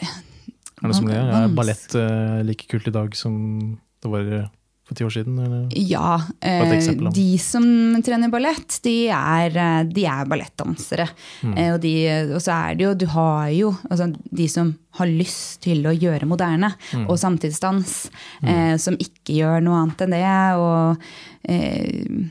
Er 0.00 0.88
det 0.88 0.96
som 0.96 1.10
det 1.10 1.18
er? 1.18 1.28
Er 1.28 1.52
ballett 1.52 1.96
eh, 2.00 2.40
like 2.48 2.64
kult 2.72 2.88
i 2.88 2.94
dag 2.94 3.12
som 3.20 3.36
det 4.00 4.12
var 4.14 4.32
eh, 4.38 4.48
for 4.84 4.94
ti 4.98 5.04
år 5.06 5.12
siden? 5.14 5.38
Eller? 5.40 5.68
Ja. 5.80 6.20
Eh, 6.44 6.72
eksempel, 6.76 7.08
de 7.16 7.38
som 7.40 7.64
trener 8.04 8.28
ballett, 8.32 8.78
de 8.84 9.08
er, 9.08 9.56
eh, 9.56 9.82
de 9.88 10.04
er 10.04 10.26
ballettdansere. 10.28 11.06
Mm. 11.42 11.54
Eh, 11.56 11.72
og, 11.74 11.80
de, 11.80 11.94
og 12.34 12.40
så 12.44 12.52
er 12.58 12.74
det 12.76 12.84
jo 12.84 12.94
Du 12.94 13.06
har 13.14 13.48
jo 13.56 13.72
altså, 13.90 14.10
de 14.30 14.48
som 14.52 14.74
har 14.98 15.06
lyst 15.10 15.62
til 15.64 15.82
å 15.88 15.94
gjøre 15.96 16.28
moderne 16.28 16.74
Mm. 16.92 17.08
og 17.10 17.16
samtidsdans, 17.18 18.10
eh, 18.44 18.76
som 18.76 18.94
ikke 19.00 19.34
gjør 19.40 19.62
noe 19.64 19.80
annet 19.82 20.04
enn 20.04 20.10
det. 20.14 20.28
Og, 20.60 20.96
eh, 21.48 22.30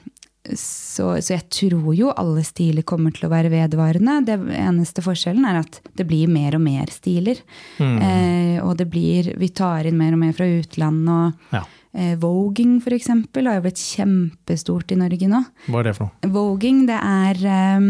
så, 0.53 1.05
så 1.23 1.37
jeg 1.37 1.45
tror 1.55 1.93
jo 1.95 2.09
alle 2.19 2.43
stiler 2.43 2.83
kommer 2.83 3.13
til 3.15 3.29
å 3.29 3.31
være 3.31 3.49
vedvarende. 3.53 4.17
Det 4.27 4.35
eneste 4.59 5.01
forskjellen 5.05 5.45
er 5.47 5.61
at 5.61 5.77
det 5.95 6.05
blir 6.09 6.27
mer 6.31 6.57
og 6.57 6.61
mer 6.65 6.91
stiler. 6.91 7.39
Mm. 7.79 7.95
Eh, 8.03 8.57
og 8.63 8.75
det 8.77 8.89
blir, 8.91 9.31
vi 9.39 9.47
tar 9.55 9.87
inn 9.87 9.97
mer 9.97 10.13
og 10.17 10.19
mer 10.19 10.33
fra 10.35 10.45
utlandet. 10.45 11.39
og 11.53 11.55
Ja. 11.59 11.63
Eh, 11.93 12.15
Voging, 12.17 12.79
eksempel, 12.81 13.45
har 13.45 13.59
jo 13.59 13.67
blitt 13.67 13.81
kjempestort 13.81 14.91
i 14.91 14.97
Norge 14.97 15.27
nå. 15.29 15.43
Hva 15.67 15.83
er 15.83 15.91
det 15.91 15.97
for 15.99 16.09
noe? 16.09 16.31
Voging, 16.33 16.87
det 16.89 16.97
er, 16.97 17.41
ehm, 17.45 17.89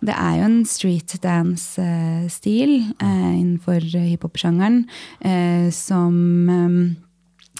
det 0.00 0.14
er 0.14 0.38
jo 0.38 0.46
en 0.46 0.62
street 0.64 1.16
dance-stil 1.20 2.72
eh, 2.96 3.34
innenfor 3.36 3.84
hiphop-sjangeren 3.92 4.86
eh, 5.20 5.68
som 5.74 6.16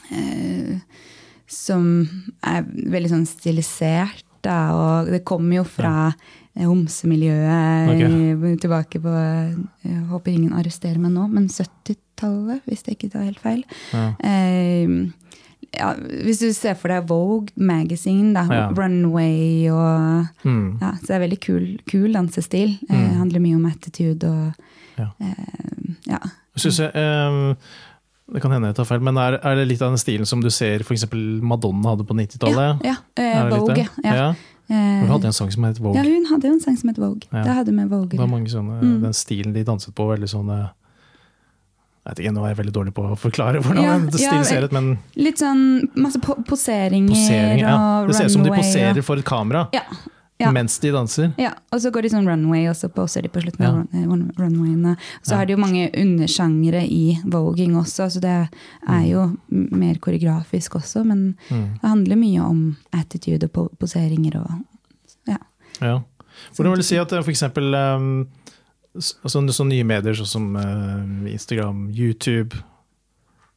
eh, 0.09 0.79
Som 1.47 1.85
er 2.43 2.65
veldig 2.65 3.13
sånn 3.13 3.29
stilisert, 3.29 4.25
da, 4.43 4.57
og 4.73 5.13
det 5.13 5.21
kommer 5.29 5.61
jo 5.61 5.67
fra 5.69 6.09
eh, 6.09 6.65
homsemiljøet 6.65 7.93
okay. 7.93 8.57
tilbake 8.65 9.03
på 9.03 9.13
Jeg 9.13 10.01
håper 10.09 10.33
ingen 10.33 10.57
arresterer 10.57 10.99
meg 10.99 11.13
nå, 11.15 11.29
men 11.29 11.51
70-tallet, 11.53 12.65
hvis 12.65 12.83
jeg 12.87 12.97
ikke 12.97 13.13
tar 13.13 13.29
helt 13.29 13.45
feil. 13.45 13.63
Ja. 13.93 14.09
Eh, 14.25 15.13
ja, 15.75 15.95
hvis 15.95 16.39
du 16.39 16.53
ser 16.53 16.75
for 16.75 16.89
deg 16.89 17.07
Vogue 17.09 17.49
Magazine, 17.57 18.33
da, 18.35 18.45
Ja. 18.51 18.69
Runway 18.71 19.69
og 19.71 20.27
Mm. 20.45 20.79
ja, 20.81 20.93
Så 21.01 21.07
det 21.07 21.11
er 21.17 21.21
veldig 21.29 21.41
kul, 21.41 21.79
kul 21.89 22.13
dansestil. 22.13 22.79
Eh, 22.91 22.95
Mm. 22.97 23.17
handler 23.19 23.41
mye 23.41 23.55
om 23.57 23.67
attitude 23.67 24.25
og 24.25 24.53
Ja. 24.99 25.07
eh, 25.21 25.95
ja. 26.09 26.19
Synes 26.57 26.79
jeg, 26.79 26.91
eh, 26.95 27.55
det 28.33 28.43
kan 28.43 28.51
hende 28.51 28.67
jeg 28.69 28.75
tar 28.77 28.85
feil, 28.85 29.01
men 29.01 29.17
er, 29.17 29.39
er 29.43 29.55
det 29.57 29.69
litt 29.69 29.83
av 29.83 29.91
den 29.91 29.99
stilen 29.99 30.27
som 30.27 30.41
du 30.41 30.51
ser 30.51 30.79
f.eks. 30.83 31.05
Madonna 31.43 31.91
hadde 31.91 32.05
på 32.05 32.15
90-tallet? 32.15 32.83
ja, 32.85 32.95
ja 33.17 33.23
eh, 33.23 33.45
det 33.45 33.53
litt 33.53 33.61
Vogue. 33.61 33.89
Ja. 34.05 34.15
Ja. 34.15 34.35
Eh, 34.69 35.01
Hun 35.01 35.09
hadde 35.09 35.25
en 35.27 35.33
sang 35.33 35.51
som 35.53 35.63
het 35.65 35.79
Vogue. 35.79 35.95
ja, 35.95 36.03
hun 36.03 36.25
hadde 36.27 36.45
en 36.49 36.61
sang 36.61 36.77
som 36.77 36.89
het 36.89 36.97
Vogue. 36.99 37.21
Ja. 37.33 37.43
Det 37.45 37.53
hadde 37.55 37.73
med 37.73 37.89
Vogue. 37.89 38.09
Det 38.09 38.19
var 38.19 38.27
mange 38.27 38.49
sånne, 38.49 38.81
Mm. 38.83 39.01
Den 39.03 39.13
stilen 39.13 39.53
de 39.53 39.63
danset 39.65 39.95
på, 39.95 40.09
veldig 40.09 40.29
sånn 40.29 40.51
eh, 40.51 40.69
Jeg 42.07 42.13
vet 42.15 42.21
ikke, 42.23 42.33
Nå 42.37 42.43
er 42.47 42.53
jeg 42.53 42.59
veldig 42.63 42.73
dårlig 42.77 42.93
på 42.95 43.03
å 43.03 43.17
forklare 43.19 43.59
hvordan 43.65 43.83
Ja, 43.83 43.95
det 43.99 44.21
ja, 44.23 44.43
ser 44.47 44.63
ut, 44.63 44.73
men 44.77 44.93
Litt 45.19 45.41
sånn 45.43 45.89
masse 45.99 46.21
po 46.23 46.37
poseringer, 46.47 47.11
poseringer 47.11 47.65
ja. 47.67 47.73
og 48.03 48.09
Det 48.13 48.15
ser 48.21 48.29
ut 48.31 48.37
som 48.37 48.45
de 48.47 48.53
poserer 48.55 49.01
og, 49.01 49.05
for 49.09 49.19
et 49.19 49.27
kamera 49.27 49.67
ja, 50.39 50.51
mens 50.53 50.75
de 50.83 50.91
danser. 50.93 51.31
Ja, 51.41 51.55
og 51.73 51.81
så 51.81 51.89
går 51.91 52.05
de 52.05 52.11
sånn 52.13 52.27
runway, 52.29 52.67
og 52.69 52.75
så 52.77 52.91
poser 52.93 53.25
de 53.25 53.31
på 53.33 53.41
slutten 53.41 53.65
av 53.65 53.79
run- 53.79 54.03
run- 54.05 54.33
runwayene. 54.37 54.91
Og 54.93 55.25
så 55.25 55.33
Ja. 55.33 55.37
har 55.39 55.47
de 55.49 55.55
jo 55.55 55.61
mange 55.63 55.87
undersjangere 55.97 56.83
i 56.85 57.17
voging 57.25 57.73
også, 57.81 58.11
så 58.13 58.21
det 58.21 58.35
er 58.87 59.05
jo 59.09 59.23
mm. 59.49 59.71
mer 59.73 59.95
koreografisk 59.95 60.77
også. 60.77 61.07
Men 61.09 61.39
Mm. 61.49 61.81
det 61.81 61.89
handler 61.89 62.17
mye 62.21 62.41
om 62.45 62.77
attitude 62.93 63.45
og 63.49 63.53
po 63.55 63.65
poseringer 63.81 64.37
og 64.43 64.51
ja. 65.27 65.39
Ja. 65.81 66.01
Hvordan 66.55 66.73
vil 66.75 66.85
du 66.85 66.89
si 66.91 66.97
at 67.01 67.13
eh, 67.13 67.23
for 67.23 67.31
eksempel 67.33 67.73
um, 67.75 68.29
s- 68.99 69.15
sånne, 69.27 69.53
sånne 69.55 69.75
nye 69.77 69.85
medier 69.87 70.15
sånn 70.19 70.27
som 70.31 70.49
uh, 70.57 71.31
Instagram, 71.31 71.87
YouTube 71.95 72.57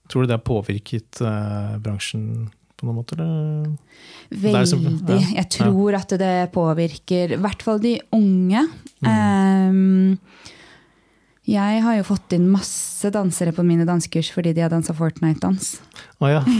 Tror 0.09 0.23
du 0.25 0.31
det 0.31 0.37
har 0.39 0.45
påvirket 0.45 1.19
uh, 1.21 1.75
bransjen 1.77 2.47
på 2.79 2.87
noen 2.87 2.95
måte? 2.97 3.13
Eller? 3.13 3.67
Det 4.31 4.53
er 4.55 4.65
som- 4.65 4.81
Veldig. 4.81 5.19
ja, 5.21 5.35
Jeg 5.43 5.49
tror 5.53 5.93
at 5.99 6.09
det 6.17 6.31
påvirker 6.55 7.33
i 7.35 7.37
hvert 7.37 7.61
fall 7.61 7.77
de 7.83 7.91
unge. 8.15 8.63
Mm. 9.05 9.09
Um, 9.69 10.19
jeg 11.49 11.81
har 11.85 11.95
jo 11.99 12.03
fått 12.09 12.33
inn 12.33 12.49
masse 12.49 13.09
dansere 13.13 13.53
på 13.53 13.61
mine 13.65 13.85
dansekurs 13.85 14.31
fordi 14.33 14.51
de 14.57 14.61
har 14.65 14.69
dansa 14.73 14.93
Fortnite-dans. 14.97 15.75
Å 16.21 16.33
ja. 16.33 16.41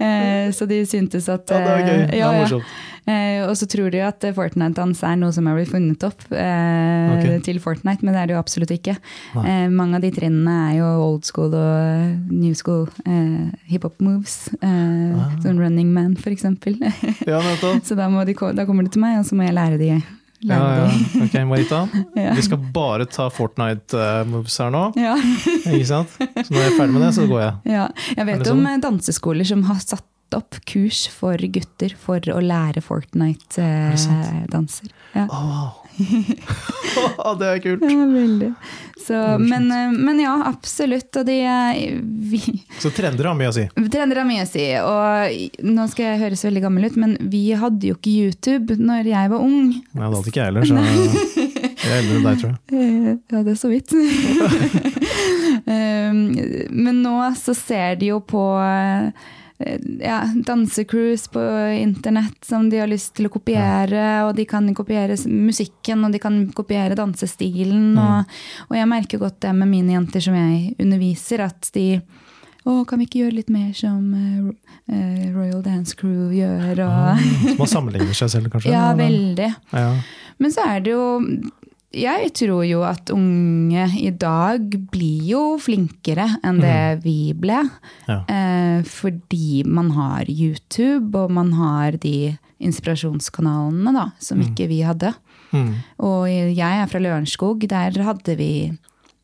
Eh, 0.00 0.48
så 0.56 0.64
de 0.64 0.78
syntes 0.88 1.26
at 1.28 1.50
ja, 1.52 1.58
det 1.60 1.66
var 1.68 1.80
gøy. 1.84 1.98
Ja, 2.00 2.06
Det 2.08 2.16
ja, 2.16 2.26
var 2.26 2.34
ja. 2.38 2.40
morsomt. 2.46 2.64
Eh, 3.08 3.40
og 3.46 3.54
så 3.58 3.68
tror 3.70 3.90
de 3.94 4.02
at 4.04 4.24
Fortnite-dans 4.36 5.00
er 5.06 5.16
noe 5.20 5.32
som 5.32 5.48
er 5.48 5.56
blitt 5.56 5.72
funnet 5.72 6.04
opp 6.06 6.26
eh, 6.32 7.14
okay. 7.14 7.38
til 7.46 7.60
Fortnite, 7.62 8.04
men 8.04 8.14
det 8.14 8.20
er 8.22 8.30
det 8.30 8.36
jo 8.36 8.42
absolutt 8.42 8.74
ikke. 8.74 8.96
Eh, 9.40 9.66
mange 9.72 9.98
av 9.98 10.04
de 10.04 10.12
trinnene 10.14 10.56
er 10.70 10.78
jo 10.80 10.90
old 11.06 11.24
school 11.28 11.54
og 11.56 12.30
new 12.30 12.54
school 12.58 12.86
eh, 13.06 13.50
hiphop 13.72 14.00
moves. 14.04 14.48
Eh, 14.60 14.78
Ah. 15.10 15.32
Sånn 15.42 15.58
Running 15.60 15.90
Man, 15.94 16.14
eksempel. 16.30 16.76
Ja, 17.30 17.40
så 17.84 17.96
da, 17.98 18.08
må 18.12 18.22
de, 18.28 18.34
da 18.56 18.64
kommer 18.68 18.86
de 18.86 18.92
til 18.94 19.02
meg, 19.02 19.18
og 19.20 19.26
så 19.28 19.36
må 19.36 19.44
jeg 19.46 19.56
lære 19.56 19.78
de. 19.80 19.88
Ja, 20.40 20.56
Lære 20.56 20.76
ja. 20.78 21.24
Ok, 21.26 21.34
Marita. 21.50 21.80
Ja. 22.20 22.32
Vi 22.36 22.44
skal 22.46 22.62
bare 22.74 23.06
ta 23.10 23.28
Fortnite-moves 23.32 24.56
her 24.62 24.70
nå. 24.72 24.84
Ja. 25.00 25.16
Ikke 25.66 25.88
sant? 25.88 26.14
Så 26.16 26.46
når 26.52 26.62
jeg 26.62 26.70
er 26.72 26.78
ferdig 26.78 26.94
med 26.96 27.04
det, 27.04 27.10
så 27.18 27.26
går 27.28 27.42
jeg. 27.44 27.58
Ja, 27.76 27.88
jeg 28.16 28.28
vet 28.30 28.46
om 28.46 28.62
sånn? 28.62 28.70
eh, 28.72 28.80
danseskoler 28.86 29.50
som 29.52 29.66
har 29.68 29.82
satt 29.84 30.06
opp 30.36 30.54
kurs 30.68 31.08
for 31.12 31.36
gutter 31.36 31.94
for 31.98 32.20
å 32.32 32.40
lære 32.44 32.80
Fortnite-danser. 32.84 34.88
ja. 35.14 35.26
oh. 35.28 35.76
det 37.38 37.46
er 37.46 37.58
kult. 37.60 37.82
ja, 37.84 38.06
veldig. 38.08 38.54
Så, 39.06 39.38
men, 39.38 39.72
eh, 39.72 39.92
men 39.92 40.20
ja, 40.20 40.42
absolutt. 40.46 41.16
Og 41.16 41.26
de 41.26 41.40
eh, 41.44 41.98
vi, 42.02 42.64
Så 42.80 42.90
trender 42.94 43.24
har 43.30 43.34
mye 43.36 43.48
å 43.50 43.52
si. 43.56 43.68
Trender 43.92 44.16
har 44.22 44.26
mye 44.28 44.42
å 44.46 44.48
si. 44.48 44.64
Og 44.80 45.64
nå 45.66 45.88
skal 45.92 46.04
jeg 46.12 46.20
høres 46.24 46.44
veldig 46.46 46.62
gammel 46.64 46.84
ut, 46.88 46.96
men 47.00 47.10
vi 47.32 47.42
hadde 47.58 47.86
jo 47.90 47.94
ikke 47.98 48.16
YouTube 48.16 48.70
når 48.80 49.02
jeg 49.12 49.24
var 49.34 49.40
ung. 49.44 49.68
Nei, 49.74 50.06
det 50.06 50.14
hadde 50.14 50.28
ikke 50.32 50.40
jeg 50.40 50.48
heller, 50.50 50.64
så 50.64 50.74
jeg 51.80 51.90
er 51.90 51.96
eldre 51.98 52.14
enn 52.16 52.26
deg, 52.28 52.36
tror 52.44 52.50
jeg. 52.50 52.58
Eh, 52.72 52.78
Ja, 53.30 53.38
det 53.46 53.52
er 53.52 53.60
så 53.60 53.68
vidt. 53.70 53.90
Um, 55.70 56.18
Men 56.70 57.02
nå 57.04 57.16
så 57.38 57.52
ser 57.56 57.96
de 58.00 58.06
jo 58.10 58.18
på 58.24 58.42
eh, 58.62 59.06
ja, 60.00 60.22
dansecruise 60.46 61.30
på 61.30 61.42
internett 61.76 62.44
som 62.44 62.70
de 62.70 62.78
har 62.80 62.88
lyst 62.88 63.14
til 63.18 63.28
å 63.28 63.32
kopiere. 63.34 64.06
Og 64.28 64.34
de 64.38 64.46
kan 64.48 64.68
kopiere 64.74 65.18
musikken, 65.28 66.06
og 66.06 66.14
de 66.14 66.22
kan 66.22 66.40
kopiere 66.56 66.98
dansestilen. 66.98 67.92
Og, 68.00 68.40
og 68.70 68.78
jeg 68.78 68.90
merker 68.90 69.22
godt 69.22 69.40
det 69.44 69.54
med 69.58 69.70
mine 69.70 69.98
jenter 69.98 70.24
som 70.24 70.38
jeg 70.38 70.74
underviser, 70.80 71.44
at 71.50 71.72
de 71.76 71.88
å, 72.68 72.82
kan 72.84 73.00
vi 73.00 73.06
ikke 73.08 73.22
gjøre 73.22 73.38
litt 73.38 73.52
mer 73.52 73.70
som 73.76 74.10
eh, 74.12 74.72
eh, 74.92 75.28
Royal 75.32 75.62
Dance 75.64 75.96
Crew 75.96 76.28
gjør? 76.36 76.82
Og, 76.84 77.22
Så 77.40 77.54
man 77.56 77.70
sammenligner 77.72 78.16
seg 78.16 78.32
selv, 78.34 78.50
kanskje? 78.52 78.72
ja, 78.76 78.90
veldig. 78.96 79.48
Ja. 79.72 79.94
Men 80.40 80.52
så 80.52 80.66
er 80.68 80.84
det 80.84 80.92
jo 80.92 81.04
Jeg 81.90 82.30
tror 82.38 82.62
jo 82.68 82.84
at 82.86 83.10
unge 83.10 83.86
i 83.98 84.12
dag 84.14 84.76
blir 84.92 85.24
jo 85.26 85.40
flinkere 85.58 86.28
enn 86.46 86.60
det 86.62 87.00
vi 87.02 87.32
ble. 87.34 87.64
Ja. 88.06 88.20
Eh, 88.30 88.84
fordi 88.86 89.64
man 89.66 89.90
har 89.96 90.30
YouTube, 90.30 91.10
og 91.18 91.34
man 91.34 91.50
har 91.58 91.98
de 91.98 92.36
inspirasjonskanalene 92.62 93.94
da, 93.96 94.06
som 94.22 94.38
ikke 94.44 94.68
vi 94.70 94.84
hadde. 94.86 95.10
Mm. 95.50 95.72
Og 96.06 96.28
jeg 96.30 96.60
er 96.60 96.86
fra 96.92 97.02
Lørenskog. 97.02 97.66
Der 97.66 97.98
hadde 98.06 98.38
vi 98.38 98.52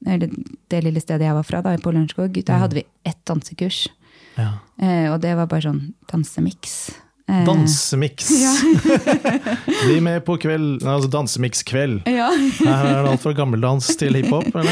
eller 0.07 0.31
det 0.71 0.83
lille 0.85 1.01
stedet 1.01 1.27
jeg 1.27 1.37
var 1.37 1.47
fra, 1.47 1.63
da, 1.65 1.75
på 1.81 1.93
Lørenskog, 1.95 2.37
der 2.47 2.61
hadde 2.61 2.81
vi 2.81 2.85
ett 3.07 3.23
dansekurs. 3.27 3.87
ja. 4.37 4.59
Eh, 4.77 5.09
og 5.09 5.23
det 5.23 5.33
var 5.39 5.49
bare 5.49 5.65
sånn 5.65 5.95
dansemiks. 6.11 6.91
Eh, 7.29 7.45
Dansemiks. 7.47 8.31
Ja. 8.31 8.53
Bli 9.87 10.01
med 10.01 10.25
på 10.25 10.37
kveld, 10.39 10.85
altså 10.87 11.11
dansemikskveld. 11.11 12.07
ja. 12.07 12.31
Er 12.67 13.03
det 13.03 13.11
alt 13.11 13.25
fra 13.25 13.33
gammeldans 13.35 13.89
til 13.99 14.15
hiphop, 14.15 14.47
det 14.55 14.67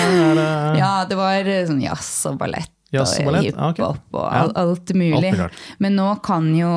Ja, 0.78 0.92
det 1.10 1.18
var 1.18 1.42
eh, 1.50 1.64
sånn 1.66 1.82
jazz 1.82 2.12
og 2.30 2.38
ballett 2.38 2.70
Jazz 2.94 3.16
og 3.18 3.26
ballett? 3.26 3.56
Ah, 3.58 3.72
ok. 3.74 3.80
og 4.14 4.26
alt, 4.28 4.56
alt 4.56 4.94
mulig. 4.94 5.32
alt? 5.34 5.62
Men 5.82 5.96
nå 5.98 6.12
kan 6.22 6.52
jo 6.54 6.70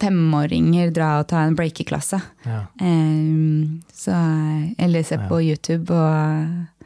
femåringer 0.00 0.92
dra 0.96 1.10
og 1.20 1.28
ta 1.32 1.44
en 1.46 1.56
breakeklasse. 1.56 2.20
Ja. 2.44 2.64
Um, 2.80 3.80
så, 3.92 4.16
eller 4.80 5.04
se 5.06 5.18
på 5.28 5.40
YouTube 5.44 5.92
og 5.92 6.12
eh, 6.12 6.79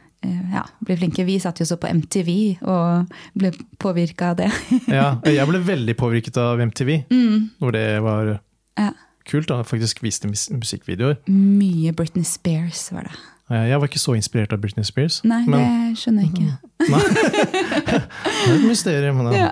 ja, 0.53 0.63
bli 0.85 0.95
flinke. 0.99 1.25
Vi 1.27 1.37
satt 1.39 1.59
jo 1.61 1.65
så 1.65 1.77
på 1.81 1.87
MTV 1.91 2.31
og 2.67 3.11
ble 3.37 3.51
påvirka 3.81 4.31
av 4.33 4.37
det. 4.41 4.49
ja. 4.87 5.15
Jeg 5.25 5.47
ble 5.49 5.59
veldig 5.67 5.95
påvirket 5.99 6.37
av 6.41 6.59
MTV, 6.61 7.05
Mm. 7.11 7.49
hvor 7.59 7.71
det 7.75 8.01
var 8.03 8.39
Ja. 8.77 8.91
kult. 9.25 9.47
da, 9.47 9.61
Faktisk 9.63 10.01
viste 10.03 10.27
musikkvideoer. 10.27 11.15
Mye 11.27 11.91
Britney 11.93 12.23
Spears 12.23 12.91
var 12.91 13.03
det. 13.09 13.15
Eh, 13.51 13.67
Jeg 13.69 13.79
var 13.79 13.87
ikke 13.87 13.99
så 14.01 14.15
inspirert 14.17 14.53
av 14.53 14.59
Britney 14.61 14.83
Spears. 14.83 15.21
Nei, 15.23 15.43
men, 15.45 15.59
det 15.59 15.97
skjønner 16.01 16.23
jeg 16.23 16.31
ikke. 16.33 16.57
det 17.85 17.93
er 17.95 18.55
et 18.55 18.67
mysterium. 18.67 19.21
Ja. 19.35 19.49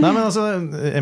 Nei, 0.00 0.10
men 0.14 0.22
altså, 0.24 0.44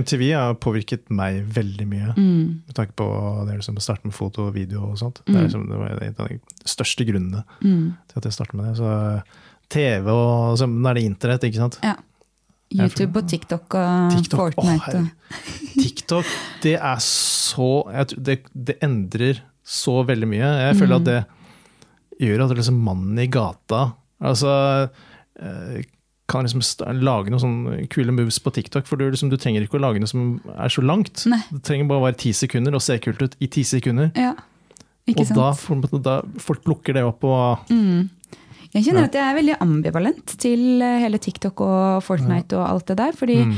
MTV 0.03 0.23
har 0.35 0.55
påvirket 0.63 1.09
meg 1.15 1.41
veldig 1.55 1.87
mye. 1.89 2.15
Mm. 2.17 2.63
Med 2.67 2.75
tanke 2.77 2.97
på 2.99 3.07
det 3.49 3.59
liksom 3.61 3.79
å 3.79 3.85
starte 3.85 4.09
med 4.09 4.17
foto 4.17 4.49
og 4.49 4.55
video 4.57 4.89
og 4.91 4.99
sånt. 5.01 5.21
Det, 5.27 5.37
er 5.37 5.47
liksom, 5.47 5.69
det 5.71 5.79
var 5.79 5.95
en 5.95 6.17
av 6.19 6.29
de 6.33 6.39
største 6.69 7.07
grunnene 7.09 7.45
Mm. 7.63 7.95
til 8.11 8.19
at 8.21 8.25
jeg 8.29 8.37
startet 8.37 8.59
med 8.59 8.69
det. 8.69 8.77
Så 8.81 9.23
TV 9.71 10.11
og 10.13 10.59
så, 10.59 10.67
Nå 10.69 10.89
er 10.91 10.95
det 10.99 11.07
internett, 11.09 11.45
ikke 11.49 11.63
sant? 11.63 11.79
Ja. 11.85 11.95
YouTube 12.69 13.17
og 13.23 13.29
TikTok 13.31 13.75
og 13.81 14.11
TikTok, 14.13 14.55
Fortnite. 14.59 14.85
herregud. 14.85 15.77
TikTok, 15.79 16.33
det 16.63 16.75
er 16.77 16.99
så 17.01 17.69
det, 18.17 18.43
det 18.53 18.77
endrer 18.85 19.41
så 19.65 20.03
veldig 20.05 20.29
mye. 20.29 20.51
Jeg 20.67 20.77
føler 20.77 20.97
at 21.01 21.07
det 21.09 21.19
gjør 22.21 22.45
at 22.45 22.57
liksom 22.59 22.81
mannen 22.85 23.19
i 23.23 23.29
gata 23.33 23.95
altså, 24.21 24.53
eh, 25.41 25.81
kan 26.29 26.45
liksom 26.45 26.61
lage 27.01 27.31
noen 27.33 27.41
sånne 27.41 27.89
kule 27.89 28.13
moves 28.13 28.37
på 28.45 28.53
TikTok. 28.53 28.85
For 28.87 29.01
du, 29.01 29.07
liksom, 29.11 29.31
du 29.33 29.39
trenger 29.41 29.65
ikke 29.65 29.79
å 29.79 29.85
lage 29.87 30.03
noe 30.03 30.11
som 30.11 30.37
er 30.55 30.69
så 30.69 30.85
langt. 30.85 31.25
Nei. 31.31 31.41
Det 31.51 31.63
trenger 31.65 31.89
bare 31.89 32.03
å 32.03 32.07
være 32.11 32.19
ti 32.21 32.33
sekunder 32.37 32.77
og 32.77 32.85
se 32.85 32.99
kult 33.01 33.23
ut 33.25 33.37
i 33.41 33.49
ti 33.49 33.65
sekunder. 33.65 34.13
ja. 34.17 34.35
Ikke 35.09 35.25
Og 35.25 35.31
da, 35.33 35.97
da 36.05 36.15
folk 36.45 36.61
plukker 36.67 36.93
det 36.99 37.03
opp 37.09 37.23
og 37.25 37.71
Mm. 37.73 38.11
Jeg 38.75 38.85
kjenner 38.85 39.01
Ja. 39.01 39.09
at 39.09 39.15
jeg 39.17 39.25
er 39.25 39.37
veldig 39.39 39.55
ambivalent 39.65 40.35
til 40.37 40.83
eh, 40.85 40.99
hele 41.01 41.17
TikTok 41.17 41.63
og 41.65 42.03
Fortnite 42.05 42.53
og 42.59 42.67
alt 42.69 42.87
det 42.91 42.97
der. 42.99 43.13
Fordi 43.17 43.39
mm, 43.49 43.55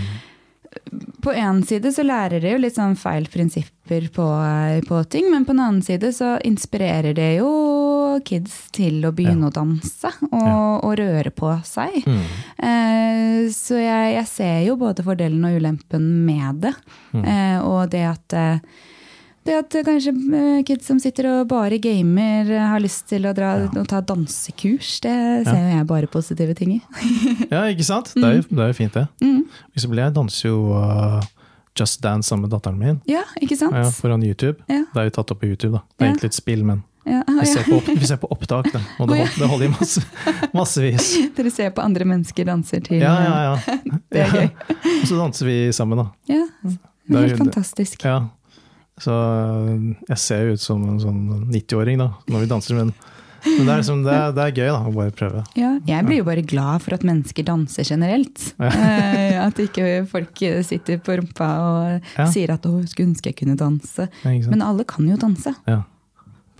på 1.27 1.35
en 1.35 1.65
side 1.67 1.91
så 1.91 2.05
lærer 2.07 2.41
det 2.41 2.53
jo 2.53 2.61
litt 2.63 2.77
sånn 2.77 2.95
feil 2.97 3.27
prinsipper 3.27 4.07
på, 4.15 4.27
eh, 4.47 4.81
på 4.87 5.01
ting, 5.11 5.27
men 5.33 5.45
på 5.45 5.51
en 5.57 5.65
annen 5.65 5.83
side 5.83 6.13
så 6.15 6.37
inspirerer 6.47 7.13
det 7.19 7.33
jo 7.41 7.51
kids 8.25 8.71
til 8.73 9.01
å 9.09 9.13
begynne 9.13 9.49
å 9.49 9.53
danse 9.55 10.11
og, 10.31 10.47
Ja. 10.47 10.57
og 10.85 10.95
røre 10.99 11.31
på 11.31 11.53
seg. 11.65 12.03
mm, 12.07 12.23
Eh, 12.61 13.49
så 13.55 13.79
jeg, 13.81 14.15
jeg 14.19 14.27
ser 14.29 14.61
jo 14.67 14.77
både 14.81 15.03
fordelen 15.07 15.45
og 15.49 15.57
ulempen 15.61 16.07
med 16.27 16.61
det. 16.67 16.75
Mm. 17.15 17.25
Eh, 17.25 17.59
og 17.65 17.91
det 17.91 18.05
at 18.11 18.33
eh, 18.37 18.59
det 19.49 19.55
at 19.57 19.73
kanskje 19.87 20.13
eh, 20.37 20.63
kids 20.69 20.85
som 20.91 20.99
sitter 21.01 21.25
og 21.31 21.49
bare 21.49 21.79
gamer, 21.81 22.45
eh, 22.53 22.67
har 22.69 22.83
lyst 22.85 23.07
til 23.09 23.25
å 23.25 23.33
dra 23.35 23.55
Ja. 23.73 23.85
ta 23.89 24.03
dansekurs, 24.05 25.01
det 25.01 25.15
ser 25.49 25.57
jo 25.65 25.77
jeg 25.79 25.87
bare 25.89 26.07
positive 26.13 26.55
ting 26.55 26.75
i. 26.77 26.81
Ja, 27.51 27.65
ikke 27.73 27.87
sant? 27.89 28.13
Det 28.15 28.23
er 28.25 28.37
jo, 28.43 28.45
det 28.51 28.61
er 28.67 28.73
jo 28.75 28.77
fint, 28.83 28.93
det. 28.93 29.07
Mm. 29.25 29.45
Isabel, 29.75 30.03
jeg 30.05 30.15
danser 30.15 30.49
jo 30.51 30.59
uh, 30.77 31.23
Just 31.75 32.03
Dance 32.05 32.29
sammen 32.29 32.43
med 32.49 32.53
datteren 32.53 32.77
min. 32.79 33.01
Ja, 33.09 33.23
ikke 33.41 33.57
sant? 33.57 33.73
Ja, 33.75 33.89
foran 33.91 34.23
YouTube. 34.23 34.59
Ja. 34.69 34.85
Det 34.93 35.01
er 35.01 35.09
jo 35.09 35.17
tatt 35.17 35.33
opp 35.33 35.41
på 35.41 35.49
YouTube, 35.49 35.73
da. 35.79 35.83
Det 35.97 36.05
er 36.05 36.07
Ja. 36.11 36.13
egentlig 36.13 36.31
et 36.35 36.35
spill, 36.43 36.65
men 36.69 36.85
Ja, 37.11 37.21
vi 37.27 37.37
ja. 37.43 37.45
ser 37.51 37.65
på, 37.67 37.81
vi 37.91 38.07
ser 38.07 38.21
på 38.23 38.31
opptak, 38.31 38.71
da. 38.73 38.81
Og 39.03 39.09
det, 39.11 39.21
hold, 39.21 39.37
det 39.41 39.49
holder 39.53 39.67
i 39.67 39.73
masse, 39.75 40.03
massevis. 40.57 41.11
Dere 41.37 41.51
ser 41.55 41.71
på 41.75 41.83
andre 41.85 42.07
mennesker 42.07 42.47
danser 42.49 42.85
til 42.87 43.01
Ja, 43.03 43.15
ja, 43.27 43.39
ja. 43.51 43.79
Det 44.13 44.25
er 44.27 44.35
gøy. 44.37 44.51
Og 45.01 45.07
så 45.11 45.19
danser 45.19 45.51
vi 45.51 45.57
sammen, 45.77 45.99
da. 46.05 46.09
Ja, 46.31 46.45
er 47.11 47.25
er 47.25 47.33
jo- 47.35 47.41
fantastisk. 47.43 48.05
Ja. 48.07 48.21
Så 49.01 49.13
øh, 49.17 49.95
jeg 50.11 50.19
ser 50.21 50.43
jo 50.45 50.53
ut 50.59 50.61
som 50.61 50.83
en 50.89 50.99
sånn 51.01 51.21
90-åring 51.51 51.97
da, 52.03 52.11
når 52.29 52.43
vi 52.45 52.49
danser, 52.51 52.77
men, 52.77 52.91
men 53.47 53.63
det, 53.65 53.73
er 53.73 53.79
liksom, 53.81 54.03
det, 54.05 54.13
er, 54.13 54.35
det 54.37 54.43
er 54.45 54.53
gøy 54.59 54.67
da, 54.69 54.81
å 54.85 54.93
bare 54.93 55.15
prøve. 55.17 55.41
Ja, 55.57 55.71
jeg 55.89 56.05
blir 56.05 56.19
jo 56.21 56.27
bare 56.27 56.43
glad 56.45 56.83
for 56.85 56.93
at 56.99 57.07
mennesker 57.09 57.47
danser 57.49 57.89
generelt. 57.89 58.51
Ja. 58.61 58.69
Eh, 58.69 59.39
at 59.41 59.63
ikke 59.65 59.87
folk 60.11 60.43
sitter 60.69 61.01
på 61.01 61.17
rumpa 61.17 61.49
og 61.65 62.11
Ja. 62.19 62.27
sier 62.29 62.53
at 62.53 62.69
'å, 62.69 62.83
skulle 62.91 63.09
ønske 63.15 63.33
jeg 63.33 63.39
kunne 63.41 63.57
danse'. 63.57 64.11
Ja. 64.21 64.51
Men 64.53 64.61
alle 64.61 64.85
kan 64.85 65.09
jo 65.09 65.17
danse, 65.17 65.55
Ja, 65.67 65.81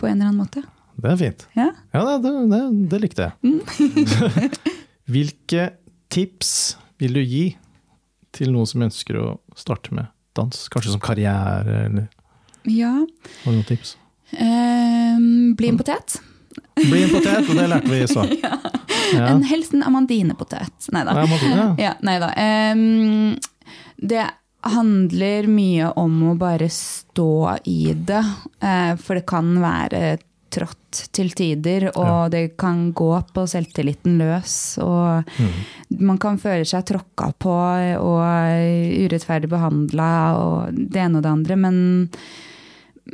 på 0.01 0.09
en 0.09 0.17
eller 0.17 0.31
annen 0.31 0.41
måte. 0.41 0.63
det 1.01 1.11
er 1.13 1.19
fint. 1.21 1.45
Ja. 1.57 1.67
Ja, 1.95 2.03
det, 2.23 2.31
det, 2.51 2.61
det, 2.91 2.99
likte 3.05 3.29
jeg. 3.29 3.33
Mm. 3.45 4.51
Hvilke 5.11 5.69
tips 6.11 6.51
vil 7.01 7.15
du 7.17 7.21
gi 7.23 7.45
til 8.35 8.51
noen 8.53 8.69
som 8.69 8.83
ønsker 8.85 9.17
å 9.19 9.27
starte 9.59 9.93
med 9.95 10.09
dans? 10.37 10.65
Kanskje 10.71 10.93
som 10.95 11.01
karriere, 11.03 11.85
eller 11.87 12.09
Ja. 12.69 12.91
har 12.93 13.51
du 13.51 13.57
noen 13.57 13.67
tips? 13.67 13.95
ehm, 14.37 15.55
bli 15.59 15.67
en 15.73 15.77
potet. 15.79 16.19
Bli 16.77 17.01
en 17.03 17.09
potet, 17.11 17.49
og 17.49 17.55
det 17.57 17.65
lærte 17.71 17.91
vi 17.91 18.03
i 18.03 18.07
stad. 18.11 18.35
Ja. 19.11 19.25
En 19.27 19.41
helst 19.43 19.73
en 19.75 19.81
amandinepotet. 19.83 20.85
Nei 20.95 21.01
da. 21.03 21.11
Ja, 21.19 21.39
ja. 21.43 21.63
Ja, 21.81 21.89
nei 22.05 22.13
da. 22.21 22.29
Ehm, 22.39 23.33
det 23.99 24.21
handler 24.63 25.47
mye 25.49 25.91
om 25.97 26.19
å 26.31 26.37
bare 26.37 26.67
stå 26.69 27.57
i 27.65 27.93
det. 27.93 28.23
eh, 28.61 28.95
for 28.95 29.15
det 29.15 29.25
kan 29.25 29.55
være 29.61 30.19
trått 30.51 31.07
til 31.15 31.29
tider, 31.31 31.85
og 31.95 32.05
Ja. 32.05 32.27
det 32.29 32.57
kan 32.57 32.91
gå 32.93 33.23
på 33.33 33.45
selvtilliten 33.47 34.17
løs. 34.19 34.77
Og 34.83 35.23
Mm. 35.39 36.01
man 36.01 36.17
kan 36.17 36.37
føle 36.37 36.65
seg 36.65 36.83
tråkka 36.85 37.33
på 37.39 37.49
og 37.97 38.21
urettferdig 39.09 39.47
behandla 39.49 40.35
og 40.37 40.75
det 40.75 40.97
ene 41.01 41.15
og 41.17 41.23
det 41.23 41.31
andre. 41.31 41.55
Men, 41.55 42.09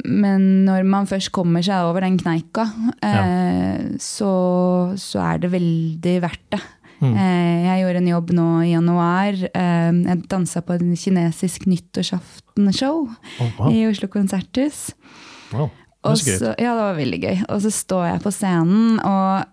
men 0.04 0.66
når 0.66 0.84
man 0.86 1.06
først 1.06 1.32
kommer 1.32 1.62
seg 1.64 1.86
over 1.86 2.02
den 2.02 2.18
kneika, 2.18 2.66
ja. 3.02 3.24
så, 4.00 4.94
så 4.98 5.22
er 5.34 5.38
det 5.40 5.52
veldig 5.52 6.22
verdt 6.22 6.50
det. 6.52 6.62
Mm. 7.02 7.14
Eh, 7.14 7.66
jeg 7.68 7.82
gjorde 7.84 8.00
en 8.04 8.08
jobb 8.14 8.32
nå 8.38 8.46
i 8.66 8.72
januar. 8.74 9.34
Eh, 9.54 9.92
jeg 10.08 10.24
dansa 10.32 10.62
på 10.66 10.74
en 10.80 10.96
kinesisk 10.98 11.68
nyttårsaftenshow 11.70 13.04
Oh, 13.40 13.52
wow. 13.60 13.70
i 13.74 13.84
Oslo 13.90 14.08
konserthus. 14.10 14.92
wow. 15.54 15.70
Det 16.08 16.18
så 16.22 16.54
gøy. 16.54 16.64
ja, 16.64 16.72
det 16.78 16.84
var 16.86 16.96
veldig 16.96 17.20
gøy. 17.22 17.38
Og 17.52 17.62
så 17.62 17.72
står 17.74 18.06
jeg 18.14 18.22
på 18.24 18.32
scenen, 18.32 19.00
og 19.04 19.46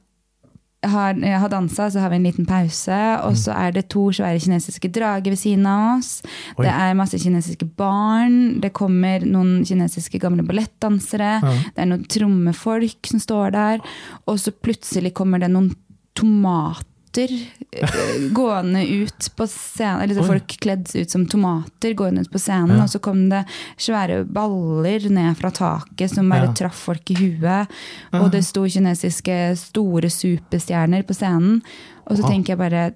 har, 0.85 1.15
jeg 1.17 1.39
har 1.41 1.49
dansa, 1.49 1.87
så 1.91 1.99
har 2.03 2.11
vi 2.13 2.17
en 2.21 2.27
liten 2.29 2.47
pause. 2.47 2.99
Og 3.25 3.37
så 3.41 3.55
er 3.57 3.73
det 3.73 3.87
to 3.91 4.05
svære 4.13 4.39
kinesiske 4.45 4.91
drager 4.93 5.33
ved 5.33 5.41
siden 5.41 5.65
av 5.67 5.99
oss. 5.99 6.23
Oi. 6.59 6.67
Det 6.67 6.73
er 6.77 6.95
masse 6.95 7.19
kinesiske 7.19 7.67
barn. 7.81 8.61
Det 8.61 8.71
kommer 8.77 9.25
noen 9.27 9.65
kinesiske 9.67 10.21
gamle 10.23 10.45
ballettdansere. 10.47 11.33
Ja. 11.43 11.55
Det 11.75 11.83
er 11.87 11.91
noen 11.91 12.05
trommefolk 12.13 13.11
som 13.11 13.19
står 13.25 13.55
der. 13.57 13.85
Og 14.29 14.39
så 14.45 14.53
plutselig 14.53 15.15
kommer 15.17 15.41
det 15.43 15.51
noen 15.51 15.73
tomater 16.15 16.85
eh, 17.23 18.29
gående 18.35 18.83
ut 18.89 19.29
på 19.37 19.47
scenen. 19.51 20.03
Eller 20.03 20.21
Oi. 20.23 20.27
folk 20.27 20.57
kledd 20.61 20.91
ut 20.95 21.11
som 21.11 21.27
tomater 21.31 21.95
gående 21.95 22.25
ut 22.27 22.31
på 22.33 22.39
scenen. 22.43 22.77
Ja. 22.77 22.83
Og 22.85 22.91
så 22.93 23.01
kom 23.05 23.29
det 23.31 23.45
svære 23.77 24.25
baller 24.27 25.09
ned 25.11 25.37
fra 25.39 25.51
taket 25.55 26.11
som 26.15 26.29
bare 26.29 26.51
Ja. 26.51 26.53
traff 26.53 26.77
folk 26.89 27.11
i 27.11 27.15
huet. 27.15 27.69
Og 28.13 28.31
det 28.33 28.45
sto 28.45 28.65
kinesiske 28.67 29.57
store 29.57 30.11
superstjerner 30.11 31.03
på 31.07 31.15
scenen. 31.15 31.63
Og 32.07 32.17
så 32.19 32.29
tenker 32.29 32.55
jeg 32.55 32.59
bare 32.59 32.95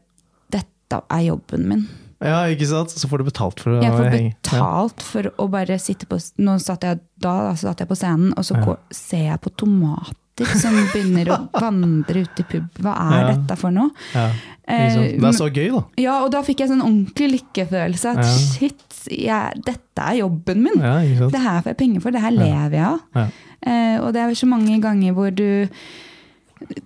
Dette 0.51 1.03
er 1.11 1.21
jobben 1.27 1.67
min. 1.69 1.89
Ja, 2.21 2.47
ikke 2.51 2.67
sant? 2.67 2.91
Så 2.91 3.07
får 3.07 3.19
du 3.19 3.25
betalt 3.29 3.61
for 3.61 3.77
å 3.77 3.83
Jeg 3.83 3.93
får 3.93 4.09
henge. 4.11 4.35
Betalt 4.43 5.03
for 5.03 5.23
å 5.39 5.49
bare 5.49 5.77
sitte 5.79 6.07
på 6.07 6.19
Nå 6.43 6.57
satt 6.61 6.83
jeg 6.83 6.99
da, 7.21 7.51
da 7.51 7.55
satt 7.55 7.79
jeg 7.79 7.89
på 7.89 7.95
scenen, 7.99 8.33
og 8.37 8.43
så 8.45 8.57
går, 8.65 8.79
ser 8.91 9.29
jeg 9.29 9.41
på 9.45 9.51
tomater 9.55 10.15
som 10.47 10.75
begynner 10.93 11.29
å 11.35 11.39
vandre 11.65 12.23
ut 12.27 12.41
i 12.41 12.47
pub. 12.49 12.69
Hva 12.85 12.95
er 13.09 13.19
Ja. 13.21 13.27
dette 13.35 13.57
for 13.59 13.71
noe? 13.75 13.91
Ja. 14.15 14.29
Eh. 14.69 14.97
Det 15.19 15.25
er 15.25 15.33
så 15.33 15.49
gøy, 15.49 15.71
da. 15.73 15.83
Ja, 15.97 16.19
og 16.25 16.31
da 16.35 16.43
fikk 16.45 16.61
jeg 16.61 16.69
sånn 16.71 16.83
ordentlig 16.85 17.31
lykkefølelse. 17.41 18.11
At 18.17 18.25
Ja. 18.25 18.33
shit, 18.37 18.99
jeg, 19.11 19.63
dette 19.65 20.05
er 20.05 20.19
jobben 20.21 20.63
min. 20.63 20.79
Ja. 20.83 21.29
Det 21.33 21.41
her 21.41 21.63
får 21.63 21.73
jeg 21.73 21.77
penger 21.79 22.01
for, 22.05 22.11
det 22.13 22.21
her 22.21 22.31
lever 22.37 22.77
jeg 22.77 22.85
av. 22.85 23.01
Ja. 23.17 23.27
Eh, 23.67 23.97
og 24.01 24.13
det 24.15 24.23
er 24.23 24.35
så 24.39 24.47
mange 24.47 24.81
ganger 24.81 25.13
hvor 25.17 25.35
du 25.35 25.69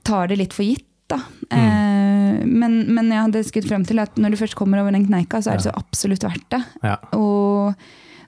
tar 0.04 0.28
det 0.28 0.38
litt 0.38 0.52
for 0.56 0.64
gitt. 0.66 0.86
Da. 1.10 1.18
Mm. 1.50 1.58
Eh, 1.58 2.44
men, 2.46 2.78
men 2.94 3.10
jeg 3.12 3.20
hadde 3.26 3.42
skutt 3.44 3.66
frem 3.68 3.84
til 3.84 3.98
at 4.00 4.14
når 4.16 4.32
du 4.32 4.36
først 4.40 4.56
kommer 4.56 4.80
over 4.80 4.94
den 4.94 5.04
kneika, 5.08 5.42
så 5.44 5.52
er 5.52 5.60
det 5.60 5.66
så 5.66 5.74
absolutt 5.76 6.24
verdt 6.24 6.46
det. 6.54 6.62
Ja. 6.86 6.96
Og 7.18 7.74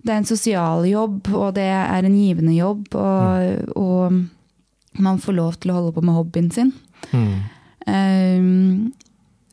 det 0.05 0.13
er 0.13 0.19
en 0.21 0.29
sosial 0.29 0.85
jobb, 0.85 1.31
og 1.33 1.55
det 1.57 1.65
er 1.65 2.05
en 2.05 2.17
givende 2.19 2.53
jobb. 2.59 2.91
Og, 2.93 3.77
og 3.81 4.19
man 4.99 5.19
får 5.19 5.35
lov 5.39 5.53
til 5.63 5.71
å 5.73 5.75
holde 5.79 5.95
på 5.97 6.03
med 6.05 6.15
hobbyen 6.19 6.51
sin. 6.55 6.73
Mm. 7.13 7.35
Uh, 7.89 8.45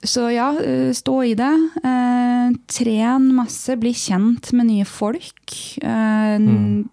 så 0.02 0.32
ja, 0.34 0.48
eh, 0.58 0.90
stå 0.98 1.14
i 1.30 1.36
det. 1.38 1.52
Uh, 1.86 2.50
tren 2.74 3.28
masse, 3.38 3.76
bli 3.78 3.92
kjent 3.94 4.50
med 4.58 4.66
nye 4.72 4.86
folk. 4.90 5.54
Uh, 5.84 6.40
Mm. 6.42 6.88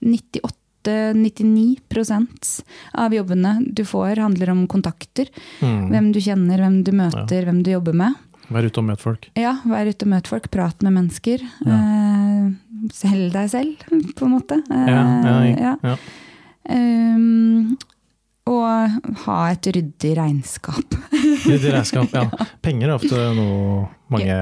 98-99 0.00 2.62
av 2.92 3.14
jobbene 3.14 3.62
du 3.66 3.84
får, 3.84 4.16
handler 4.16 4.50
om 4.50 4.66
kontakter. 4.70 5.26
Mm. 5.60 5.88
Hvem 5.90 6.12
du 6.14 6.20
kjenner, 6.22 6.58
hvem 6.62 6.78
du 6.86 6.92
møter, 6.96 7.44
hvem 7.44 7.62
du 7.66 7.70
jobber 7.74 7.92
med. 7.98 8.14
Vær 8.48 8.64
ute 8.64 8.80
og 8.80 8.86
møt 8.88 9.00
folk. 9.02 9.28
Ja, 9.36 9.56
vær 9.68 9.90
ute 9.90 10.06
og 10.06 10.10
møt 10.14 10.26
folk, 10.30 10.46
prat 10.54 10.80
med 10.86 10.92
mennesker. 10.96 11.38
Ja. 11.66 11.78
Selg 12.94 13.32
deg 13.34 13.50
selv, 13.52 13.74
på 14.16 14.24
en 14.24 14.32
måte. 14.38 14.56
Ja, 14.70 15.02
ja, 15.50 15.74
ja. 15.82 15.96
Um, 16.68 17.76
og 18.48 19.14
ha 19.26 19.38
et 19.52 19.66
ryddig 19.74 20.14
regnskap. 20.16 20.94
ryddig 21.48 21.72
regnskap, 21.74 22.12
ja. 22.16 22.46
Penger 22.64 22.88
er 22.88 22.94
ofte 22.96 23.24
noe 23.36 23.88
mange 24.12 24.38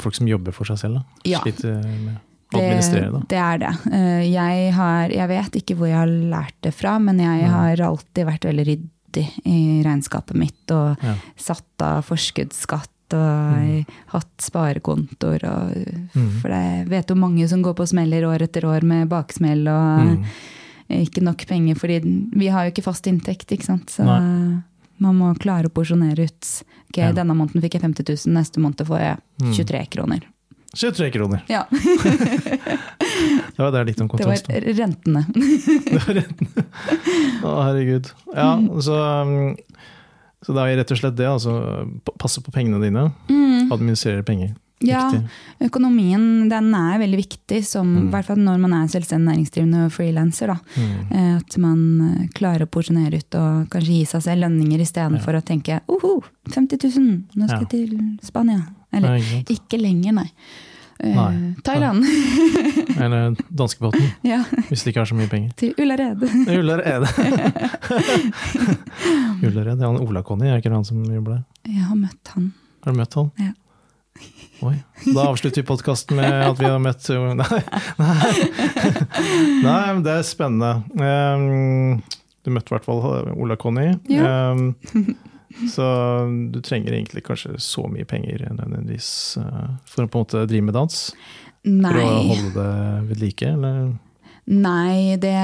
folk 0.00 0.16
som 0.16 0.28
jobber 0.30 0.54
for 0.56 0.64
seg 0.70 0.80
selv, 0.80 1.02
da. 1.02 1.18
Ja. 1.34 1.42
sliter 1.44 1.82
med 1.84 2.16
å 2.54 2.60
administrere. 2.62 3.10
Da. 3.12 3.20
det 3.28 3.42
er 3.42 3.60
det. 3.64 3.72
Eh, 3.92 4.22
Jeg, 4.32 4.72
har, 4.78 5.12
jeg 5.12 5.28
vet 5.34 5.58
ikke 5.60 5.76
hvor 5.76 5.90
jeg 5.90 5.98
har 6.00 6.08
lært 6.32 6.56
det 6.64 6.72
fra, 6.76 6.96
men 7.02 7.20
jeg 7.20 7.48
har 7.52 7.82
alltid 7.90 8.28
vært 8.30 8.48
veldig 8.48 8.66
ryddig 8.70 9.26
i 9.44 9.58
regnskapet 9.84 10.38
mitt. 10.40 10.64
Og 10.74 11.04
satt 11.36 11.84
av 11.84 12.00
forskuddsskatt 12.08 12.90
og 13.14 13.84
hatt 14.14 14.32
sparekontoer. 14.48 15.44
Og, 15.50 16.00
Mm. 16.14 16.28
For 16.40 16.52
jeg 16.54 16.86
vet 16.88 17.08
jo 17.10 17.16
mange 17.18 17.44
som 17.50 17.60
går 17.62 17.74
på 17.76 17.84
smeller 17.90 18.24
år 18.28 18.42
etter 18.46 18.64
år 18.70 18.84
med 18.86 19.08
baksmell 19.10 19.66
og 19.68 20.04
Mm. 20.14 20.24
Ikke 20.90 21.22
nok 21.24 21.46
penger, 21.48 21.74
fordi 21.80 22.00
vi 22.36 22.48
har 22.52 22.66
jo 22.66 22.72
ikke 22.74 22.84
fast 22.84 23.06
inntekt, 23.06 23.50
ikke 23.52 23.64
sant. 23.64 23.88
Så 23.90 24.04
Nei. 24.04 24.60
man 25.00 25.16
må 25.18 25.32
klare 25.40 25.70
å 25.70 25.72
porsjonere 25.74 26.26
ut. 26.28 26.50
Ok, 26.90 26.98
Ja. 27.00 27.12
Denne 27.12 27.34
måneden 27.34 27.60
fikk 27.64 27.74
jeg 27.78 27.82
50 27.82 28.04
000, 28.26 28.34
neste 28.36 28.60
måned 28.60 28.84
får 28.86 29.00
jeg 29.00 29.18
Mm. 29.42 29.52
23 29.54 29.86
kroner. 29.90 30.20
23 30.74 31.10
kroner. 31.10 31.42
Ja, 31.48 31.64
Det 33.56 33.62
var 33.62 33.70
det 33.72 33.84
litt 33.86 34.00
om 34.00 34.08
det 34.08 34.26
var 34.26 34.36
rentene. 34.74 35.24
det 35.34 36.00
var 36.02 36.14
rentene. 36.18 36.64
Å, 37.44 37.52
herregud. 37.68 38.10
Ja, 38.34 38.48
så, 38.82 38.96
um, 39.22 39.54
så 40.44 40.54
det 40.56 40.64
er 40.64 40.76
rett 40.80 40.90
og 40.94 40.98
slett 41.00 41.16
det. 41.18 41.28
Altså, 41.30 41.54
passe 42.18 42.42
på 42.42 42.50
pengene 42.54 42.80
dine. 42.82 43.06
Mm. 43.30 43.70
Administrere 43.74 44.24
penger. 44.26 44.54
Ja, 44.82 45.08
Viktig. 45.08 45.28
økonomien 45.70 46.48
den 46.50 46.74
er 46.74 46.98
veldig 46.98 47.16
viktig, 47.16 47.64
som, 47.64 47.86
Mm. 47.94 48.08
i 48.08 48.10
hvert 48.10 48.24
fall 48.26 48.36
når 48.42 48.58
man 48.60 48.72
er 48.74 48.86
selvstendig 48.88 49.32
næringsdrivende 49.32 49.84
og 49.86 49.92
frilanser. 49.92 50.58
Mm. 50.76 51.12
Eh, 51.12 51.36
At 51.36 51.56
man 51.58 52.00
eh, 52.20 52.26
klarer 52.34 52.62
å 52.66 52.70
porsjonere 52.70 53.14
ut 53.22 53.34
og 53.38 53.68
kanskje 53.70 53.92
gi 53.94 54.04
seg 54.04 54.22
selv 54.22 54.40
lønninger 54.44 54.80
istedenfor 54.80 55.32
Ja. 55.32 55.40
å 55.40 55.44
tenke 55.44 55.80
oho, 55.88 56.22
50 56.50 56.76
000, 56.98 57.22
nå 57.36 57.46
skal 57.48 57.60
Ja. 57.60 57.60
jeg 57.60 57.68
til 57.70 58.18
Spania. 58.22 58.66
Eller 58.92 59.08
nei, 59.08 59.20
ikke 59.20 59.50
ikke 59.56 59.78
lenger, 59.80 60.12
nei. 60.12 60.30
Nei. 61.02 61.54
Thailand. 61.64 62.04
Eller 62.98 63.34
danskebåten, 63.52 64.12
ja, 64.22 64.44
hvis 64.70 64.84
de 64.84 64.90
ikke 64.92 65.00
har 65.00 65.06
så 65.06 65.14
mye 65.16 65.28
penger. 65.28 65.50
til 65.56 65.74
Ullared. 65.78 66.22
Ullared. 66.46 67.08
Ullared, 69.42 69.80
ja, 69.80 69.86
han 69.86 70.00
Ola 70.00 70.22
Conny, 70.22 70.48
er 70.48 70.58
ikke 70.60 70.72
han 70.72 70.84
som 70.86 71.02
jobber 71.04 71.38
der? 71.38 71.42
Jeg 71.72 71.82
har 71.88 71.96
møtt 71.98 72.28
han. 72.34 72.50
Har 72.84 72.92
du 72.92 72.98
møtt 73.00 73.14
han? 73.18 73.30
Ja. 73.40 73.52
Oi. 74.64 74.74
Da 75.12 75.26
avslutter 75.28 75.60
vi 75.62 75.66
podkasten 75.68 76.16
med 76.16 76.32
at 76.46 76.60
vi 76.60 76.64
har 76.64 76.80
møtt 76.80 77.08
Nei, 77.12 77.50
nei. 78.00 78.32
nei 79.64 79.80
men 79.92 80.02
det 80.06 80.14
er 80.18 80.24
spennende. 80.24 80.70
Du 82.44 82.52
møtte 82.52 82.72
i 82.72 82.76
hvert 82.76 82.86
fall 82.88 83.32
Ola 83.36 83.58
Conny. 83.60 83.90
Ja. 84.08 84.54
Så 85.70 85.84
du 86.50 86.58
trenger 86.64 86.96
egentlig 86.96 87.22
kanskje 87.28 87.58
så 87.62 87.84
mye 87.86 88.06
penger 88.10 88.42
nødvendigvis 88.50 89.36
uh, 89.38 89.76
for 89.86 90.02
å 90.02 90.08
på 90.10 90.18
en 90.18 90.24
måte 90.24 90.46
drive 90.50 90.66
med 90.66 90.74
dans? 90.74 90.96
Nei. 91.62 91.92
For 91.92 92.00
å 92.00 92.08
holde 92.32 92.54
det 92.56 93.04
ved 93.10 93.22
like? 93.22 93.52
Eller 93.54 93.92
nei, 94.50 95.14
det 95.22 95.36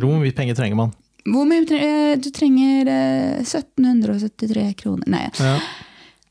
hvor 0.00 0.16
mye 0.22 0.34
penger 0.34 0.56
trenger 0.58 0.80
man? 0.80 0.94
Hvor 1.26 1.44
mye 1.48 1.66
eh, 1.76 2.14
Du 2.22 2.30
trenger 2.34 2.88
eh, 2.90 3.44
1773 3.44 4.72
kroner. 4.80 5.06
Nei, 5.10 5.26
Ja. 5.42 5.58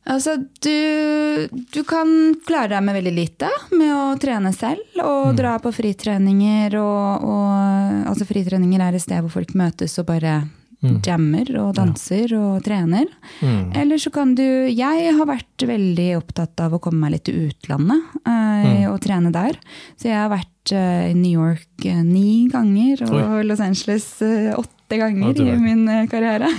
Altså, 0.06 0.36
du, 0.62 1.48
du 1.74 1.80
kan 1.84 2.36
klare 2.46 2.76
deg 2.76 2.84
med 2.86 2.94
veldig 3.00 3.13
lite 3.15 3.50
med 3.74 3.89
å 3.89 4.04
trene 4.22 4.52
selv 4.54 5.00
og 5.02 5.32
Mm. 5.32 5.38
dra 5.39 5.56
på 5.60 5.72
fritreninger. 5.74 6.76
Og, 6.78 7.24
og, 7.26 8.06
altså 8.12 8.28
fritreninger 8.30 8.82
er 8.86 8.94
et 9.00 9.02
sted 9.02 9.24
hvor 9.26 9.34
folk 9.41 9.56
møtes 9.58 9.98
og 10.00 10.06
bare 10.12 10.44
Mm. 10.86 11.00
jammer 11.02 11.48
og 11.58 11.70
danser 11.74 12.30
og 12.38 12.60
trener. 12.62 13.08
Mm. 13.41 13.72
Eller 13.80 13.98
så 13.98 14.12
kan 14.13 14.36
du 14.36 14.44
Jeg 14.70 15.13
har 15.18 15.26
vært 15.26 15.63
veldig 15.65 16.18
opptatt 16.20 16.60
av 16.62 16.74
å 16.76 16.80
komme 16.84 17.00
meg 17.08 17.12
litt 17.15 17.24
til 17.26 17.48
utlandet 17.48 18.04
eh, 18.28 18.65
Mm. 18.86 18.91
og 18.91 19.00
trene 19.02 19.32
der. 19.34 19.58
Så 19.98 20.12
jeg 20.12 20.20
har 20.20 20.30
vært 20.30 20.72
eh, 20.76 21.10
i 21.10 21.13
New 21.15 21.32
York 21.39 21.86
eh, 21.86 22.04
ni 22.04 22.48
ganger 22.52 23.02
og 23.08 23.15
Oi. 23.18 23.44
Los 23.48 23.60
Angeles 23.63 24.06
eh, 24.22 24.54
åtte 24.54 25.00
ganger 25.00 25.39
i 25.41 25.58
min 25.58 25.88
eh, 25.89 26.06
karriere. 26.12 26.52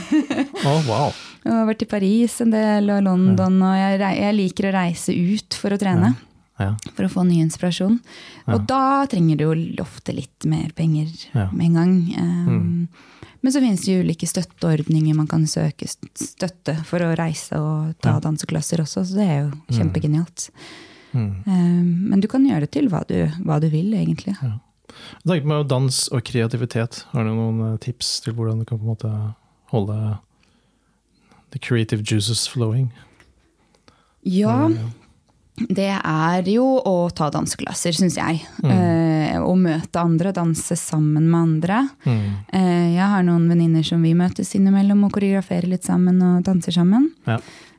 oh, 0.64 0.82
wow. 0.88 1.12
Jeg 1.46 1.54
har 1.54 1.66
vært 1.68 1.82
i 1.84 1.90
Paris 1.90 2.40
en 2.42 2.50
del, 2.50 2.88
og 2.90 3.04
London, 3.06 3.60
og 3.62 3.76
jeg, 3.78 4.00
jeg 4.18 4.34
liker 4.34 4.66
å 4.66 4.72
reise 4.74 5.14
ut 5.14 5.54
for 5.54 5.70
å 5.76 5.78
trene. 5.78 6.16
Ja. 6.58 6.70
For 6.96 7.04
å 7.06 7.10
få 7.12 7.22
ny 7.28 7.36
inspirasjon. 7.44 7.98
Ja. 8.46 8.54
Og 8.56 8.64
da 8.66 9.04
trenger 9.12 9.36
du 9.38 9.44
jo 9.44 9.52
ofte 9.84 10.14
litt 10.16 10.46
mer 10.48 10.70
penger 10.74 11.10
Ja. 11.36 11.50
med 11.52 11.66
en 11.68 11.74
gang. 11.78 11.94
Um, 12.18 12.48
Mm. 12.56 12.88
Men 13.42 13.52
så 13.52 13.60
finnes 13.60 13.84
det 13.84 13.92
jo 13.92 14.02
ulike 14.02 14.26
støtteordninger 14.26 15.14
man 15.14 15.28
kan 15.30 15.44
søke 15.46 15.86
støtte 15.86 16.72
for 16.88 16.98
å 17.04 17.12
reise 17.14 17.52
og 17.60 17.94
ta 18.02 18.14
Ja. 18.16 18.20
danseklasser 18.24 18.80
også, 18.82 19.04
så 19.06 19.14
det 19.14 19.28
er 19.28 19.38
jo 19.44 19.76
kjempegenialt. 19.76 20.48
Mm. 21.14 21.46
Um, 21.46 22.08
men 22.10 22.20
du 22.20 22.26
kan 22.26 22.42
gjøre 22.44 22.60
det 22.66 22.72
til 22.72 22.88
hva 22.88 23.06
du, 23.06 23.14
hva 23.44 23.60
du 23.60 23.68
vil, 23.70 23.92
egentlig. 23.94 24.34
Jeg 24.40 25.28
tenker 25.28 25.46
på 25.46 25.68
dans 25.68 26.08
og 26.10 26.24
kreativitet. 26.24 27.04
Har 27.12 27.24
du 27.24 27.30
noen 27.36 27.74
eh, 27.74 27.78
tips 27.78 28.20
til 28.24 28.32
hvordan 28.34 28.58
du 28.58 28.64
kan 28.64 28.78
på 28.80 28.86
en 28.88 28.94
måte 28.96 29.34
holde 29.70 30.18
the 31.56 31.66
creative 31.68 32.02
juices 32.04 32.46
flowing? 32.48 32.90
Ja, 34.22 34.68
Mm. 34.68 34.90
det 35.72 35.88
er 36.04 36.42
jo 36.50 36.64
å 36.84 37.08
ta 37.14 37.30
danseklasser, 37.30 37.94
syns 37.96 38.16
jeg. 38.18 38.42
Mm. 38.62 38.70
Eh, 38.72 39.36
å 39.40 39.54
møte 39.56 40.00
andre 40.02 40.28
og 40.28 40.34
danse 40.34 40.76
sammen 40.76 41.30
med 41.30 41.40
andre. 41.40 41.78
Mm. 42.04 42.32
Eh, 42.52 42.94
jeg 42.96 43.06
har 43.12 43.22
noen 43.22 43.48
venninner 43.48 43.84
som 43.86 44.02
vi 44.02 44.12
møtes 44.14 44.52
innimellom 44.58 45.04
og 45.06 45.12
koreograferer 45.16 45.68
litt 45.70 45.84
sammen 45.86 46.20
og 46.22 46.42
danser 46.44 46.72
sammen. 46.76 47.08
Ja. 47.26 47.38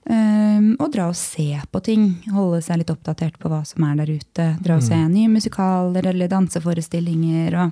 Eh, 0.09 0.61
og 0.79 0.89
dra 0.93 1.09
og 1.11 1.15
se 1.19 1.59
på 1.71 1.83
ting. 1.83 2.15
Holde 2.31 2.63
seg 2.63 2.77
litt 2.79 2.89
oppdatert 2.95 3.37
på 3.37 3.49
hva 3.51 3.61
som 3.67 3.83
er 3.83 3.95
der 3.99 4.13
ute. 4.15 4.47
Dra 4.63 4.77
og 4.79 4.83
se 4.87 4.95
nye 4.95 5.27
musikaler 5.27 6.07
eller 6.07 6.27
danseforestillinger. 6.31 7.53
Og, 7.65 7.71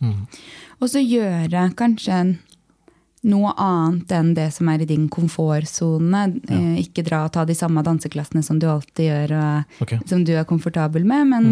Mm. 0.00 0.26
og 0.80 0.88
så 0.88 1.00
gjøre 1.02 1.74
kanskje 1.74 2.38
noe 3.26 3.50
annet 3.58 4.12
enn 4.14 4.32
det 4.36 4.48
som 4.54 4.68
er 4.70 4.84
i 4.84 4.88
din 4.88 5.08
komfortsone. 5.10 6.22
Ja. 6.48 6.60
ikke 6.78 7.02
dra 7.06 7.24
og 7.26 7.32
ta 7.34 7.44
de 7.48 7.56
samme 7.58 7.82
danseklassene 7.86 8.44
som 8.46 8.60
du 8.62 8.68
alltid 8.70 9.08
gjør, 9.08 9.36
og 9.38 9.84
okay. 9.84 9.98
som 10.06 10.24
du 10.24 10.34
er 10.36 10.46
komfortabel 10.48 11.06
med, 11.08 11.26
men 11.32 11.48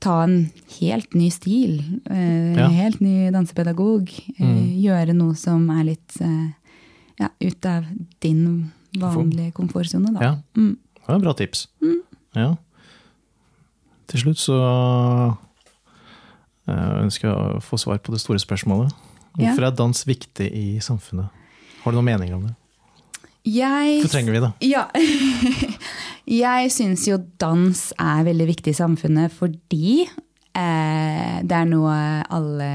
ta 0.00 0.22
en 0.24 0.50
helt 0.78 1.14
ny 1.14 1.28
stil. 1.30 2.00
Eh, 2.10 2.56
Ja. 2.56 2.68
Helt 2.68 3.00
ny 3.00 3.30
dansepedagog. 3.30 4.08
Mm. 4.38 4.80
Gjøre 4.80 5.14
noe 5.14 5.34
som 5.34 5.68
er 5.70 5.84
litt 5.92 6.16
eh, 6.20 6.48
ja, 7.20 7.28
ut 7.40 7.66
av 7.66 7.84
din 8.20 8.72
vanlige 8.96 9.52
komfortsone, 9.52 10.14
da. 10.16 10.20
Ja. 10.20 10.32
Mm. 10.56 10.78
Det 10.96 11.12
var 11.14 11.20
bra 11.20 11.34
tips. 11.34 11.68
Ja. 12.34 12.54
Til 14.10 14.24
slutt 14.24 14.38
så 14.38 14.56
eh, 16.66 17.02
ønsker 17.04 17.28
jeg 17.28 17.36
å 17.36 17.60
få 17.64 17.78
svar 17.78 18.00
på 18.02 18.14
det 18.14 18.20
store 18.22 18.42
spørsmålet. 18.42 18.94
Ja. 19.38 19.50
Hvorfor 19.50 19.68
er 19.68 19.76
dans 19.78 20.06
viktig 20.08 20.48
i 20.52 20.66
samfunnet? 20.82 21.30
Har 21.84 21.92
du 21.92 21.96
noen 22.00 22.10
meninger 22.10 22.36
om 22.36 22.48
det? 22.48 22.56
Jeg 23.48 24.00
Hvorfor 24.00 24.12
trenger 24.12 24.34
vi 24.34 24.40
det? 24.44 24.50
Ja. 24.74 24.88
jeg 26.30 26.72
syns 26.74 27.06
jo 27.08 27.20
dans 27.40 27.86
er 27.98 28.26
veldig 28.26 28.48
viktig 28.50 28.74
i 28.74 28.76
samfunnet 28.76 29.32
fordi 29.32 30.02
eh, 30.04 31.38
det 31.46 31.56
er 31.56 31.70
noe 31.70 31.94
alle 32.28 32.70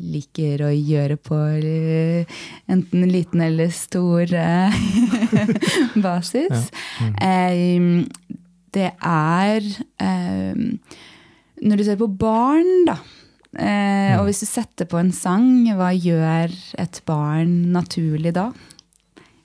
liker 0.00 0.64
å 0.64 0.70
gjøre 0.72 1.18
på 1.20 1.40
eh, 1.58 2.38
enten 2.72 3.04
liten 3.12 3.44
eller 3.44 3.68
stor 3.74 4.32
eh, 4.32 4.78
basis. 6.06 6.70
Eh, 7.20 8.06
det 8.74 8.88
er 8.98 9.68
eh, 10.02 10.64
Når 11.64 11.76
du 11.78 11.84
ser 11.86 12.00
på 12.00 12.08
barn, 12.10 12.72
da. 12.88 12.96
Eh, 13.58 14.14
og 14.18 14.26
hvis 14.28 14.40
du 14.44 14.46
setter 14.48 14.88
på 14.90 14.98
en 15.00 15.12
sang, 15.14 15.46
hva 15.78 15.90
gjør 15.94 16.52
et 16.80 17.00
barn 17.06 17.72
naturlig 17.74 18.32
da? 18.36 18.48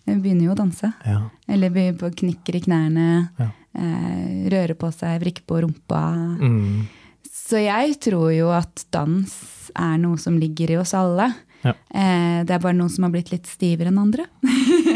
Det 0.06 0.15
begynner 0.24 0.48
jo 0.50 0.54
å 0.56 0.58
danse. 0.58 0.89
Ja. 1.06 1.19
Eller 1.48 1.69
knikker 2.17 2.56
i 2.58 2.62
knærne, 2.65 3.30
Ja. 3.38 3.50
eh, 3.76 4.50
røre 4.50 4.74
på 4.76 4.89
seg, 4.93 5.19
vrikke 5.22 5.45
på 5.45 5.62
rumpa. 5.62 6.02
Mm. 6.41 6.88
Så 7.30 7.62
jeg 7.62 8.00
tror 8.00 8.32
jo 8.34 8.50
at 8.54 8.86
dans 8.91 9.36
er 9.76 9.98
noe 10.02 10.17
som 10.17 10.39
ligger 10.39 10.72
i 10.72 10.78
oss 10.82 10.93
alle. 10.98 11.30
Ja. 11.63 11.74
Eh, 11.93 12.43
det 12.48 12.52
er 12.56 12.60
bare 12.63 12.74
noen 12.78 12.89
som 12.89 13.04
har 13.04 13.12
blitt 13.12 13.32
litt 13.32 13.45
stivere 13.45 13.88
enn 13.91 14.00
andre. 14.02 14.26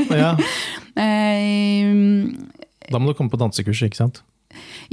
ja. 0.10 0.36
Eh, 0.94 1.90
Da 2.92 3.00
må 3.02 3.10
du 3.10 3.16
komme 3.18 3.32
på 3.34 3.40
dansekurs, 3.42 3.80
ikke 3.88 3.98
sant? 3.98 4.20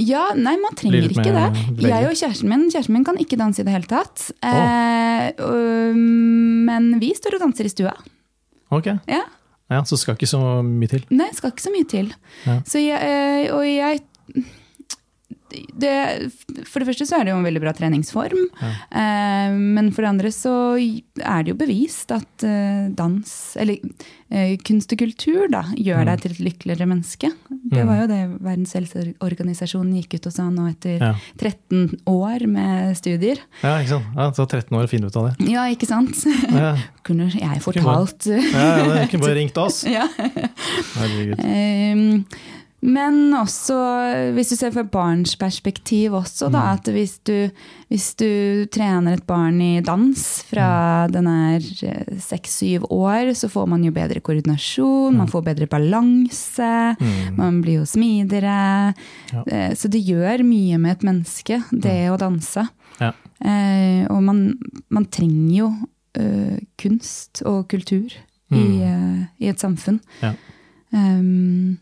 Ja, 0.01 0.23
nei, 0.37 0.55
man 0.63 0.77
trenger 0.79 1.09
ikke 1.11 1.33
det. 1.35 1.49
Jeg 1.85 2.09
og 2.09 2.17
kjæresten 2.17 2.49
min 2.51 2.69
kjæresten 2.73 2.97
min 2.97 3.05
kan 3.07 3.19
ikke 3.21 3.39
danse 3.41 3.63
i 3.63 3.67
det 3.67 3.75
hele 3.75 3.91
tatt. 3.91 4.31
Eh, 4.45 5.27
um, 5.45 6.65
men 6.69 6.95
vi 7.03 7.13
står 7.17 7.37
og 7.39 7.45
danser 7.45 7.69
i 7.69 7.73
stua. 7.73 7.93
Ok. 8.71 8.93
Ja. 9.11 9.25
Ja, 9.71 9.85
Så 9.87 9.97
skal 10.01 10.17
ikke 10.19 10.27
så 10.31 10.41
mye 10.67 10.91
til. 10.91 11.05
Nei, 11.15 11.29
skal 11.37 11.53
ikke 11.53 11.63
så 11.63 11.75
mye 11.75 11.87
til. 11.91 12.09
Ja. 12.47 12.57
Så 12.67 12.83
jeg, 12.83 12.99
eh, 12.99 13.53
og 13.55 13.63
jeg 13.69 14.01
det, 15.51 15.95
For 16.69 16.83
det 16.83 16.89
første 16.91 17.07
så 17.09 17.19
er 17.19 17.27
det 17.27 17.35
jo 17.35 17.41
en 17.41 17.47
veldig 17.47 17.63
bra 17.63 17.73
treningsform. 17.77 18.47
Eh, 18.61 19.57
men 19.57 19.91
for 19.95 20.05
det 20.05 20.13
andre 20.13 20.33
så 20.35 20.55
er 20.79 21.45
det 21.45 21.55
jo 21.55 21.59
bevist 21.61 22.13
at 22.15 22.47
eh, 22.47 22.89
dans, 22.97 23.35
eller 23.61 23.81
eh, 24.31 24.55
kunst 24.67 24.95
og 24.95 25.03
kultur, 25.03 25.47
da, 25.53 25.65
gjør 25.77 26.07
deg 26.11 26.25
til 26.25 26.37
et 26.37 26.43
lykkeligere 26.49 26.89
menneske. 26.91 27.33
Det 27.71 27.85
var 27.87 28.03
jo 28.03 28.09
det 28.11 28.21
Verdens 28.41 28.75
helseorganisasjon 28.79 29.91
gikk 30.01 30.19
ut 30.19 30.31
og 30.31 30.37
sa 30.37 30.49
nå 30.51 30.69
etter 30.71 31.01
Ja. 31.01 31.15
13 31.41 32.01
år 32.11 32.47
med 32.51 32.97
studier. 32.99 33.41
Ja, 33.63 33.79
ikke 33.81 33.97
sant? 33.97 34.15
Ja, 34.17 34.31
Så 34.37 34.47
13 34.47 34.77
år 34.77 34.87
å 34.87 34.91
finne 34.91 35.11
ut 35.11 35.17
av 35.17 35.31
det. 35.31 35.51
Ja, 35.51 35.67
ikke 35.73 35.89
sant? 35.91 36.25
Ja, 36.53 36.75
Kunne 37.07 37.31
jeg 37.33 37.63
fortalt 37.65 38.27
ja, 38.29 38.41
ja 38.53 39.07
kunne 39.11 39.25
bare 39.25 39.39
ringt 39.39 39.57
oss. 39.59 39.83
ja. 39.97 40.05
Herregud. 40.15 41.41
Ehm, 41.43 42.25
Men 42.83 43.35
også, 43.37 43.75
hvis 44.33 44.49
du 44.49 44.57
ser 44.57 44.71
fra 44.73 44.83
barns 44.89 45.35
perspektiv 45.37 46.15
også, 46.17 46.49
da, 46.51 46.63
at 46.79 46.87
hvis 46.89 47.19
du, 47.29 47.51
hvis 47.93 48.07
du 48.17 48.65
trener 48.73 49.19
et 49.19 49.27
barn 49.29 49.59
i 49.61 49.83
dans 49.85 50.23
fra 50.49 51.07
den 51.13 51.27
er 51.29 51.61
seks-syv 52.25 52.87
år, 52.91 53.35
så 53.37 53.51
får 53.53 53.69
man 53.69 53.85
jo 53.85 53.93
bedre 53.93 54.21
koordinasjon, 54.25 55.17
man 55.19 55.29
får 55.29 55.45
bedre 55.51 55.69
balanse, 55.69 56.97
man 57.37 57.61
blir 57.61 57.83
jo 57.83 57.85
smidigere. 57.85 58.95
Eh, 59.47 59.75
Så 59.77 59.89
det 59.93 60.01
gjør 60.07 60.41
mye 60.49 60.79
med 60.81 60.93
et 60.97 61.05
menneske, 61.05 61.61
det 61.73 62.09
å 62.11 62.17
danse. 62.17 62.65
Eh, 63.45 64.07
og 64.09 64.23
man, 64.25 64.59
man 64.89 65.05
trenger 65.05 65.53
jo 65.59 65.69
eh, 66.17 66.59
kunst 66.81 67.43
og 67.45 67.69
kultur 67.69 68.09
i, 68.53 68.65
eh, 68.83 69.21
i 69.39 69.49
et 69.53 69.61
samfunn. 69.61 70.01
Um, 70.93 71.79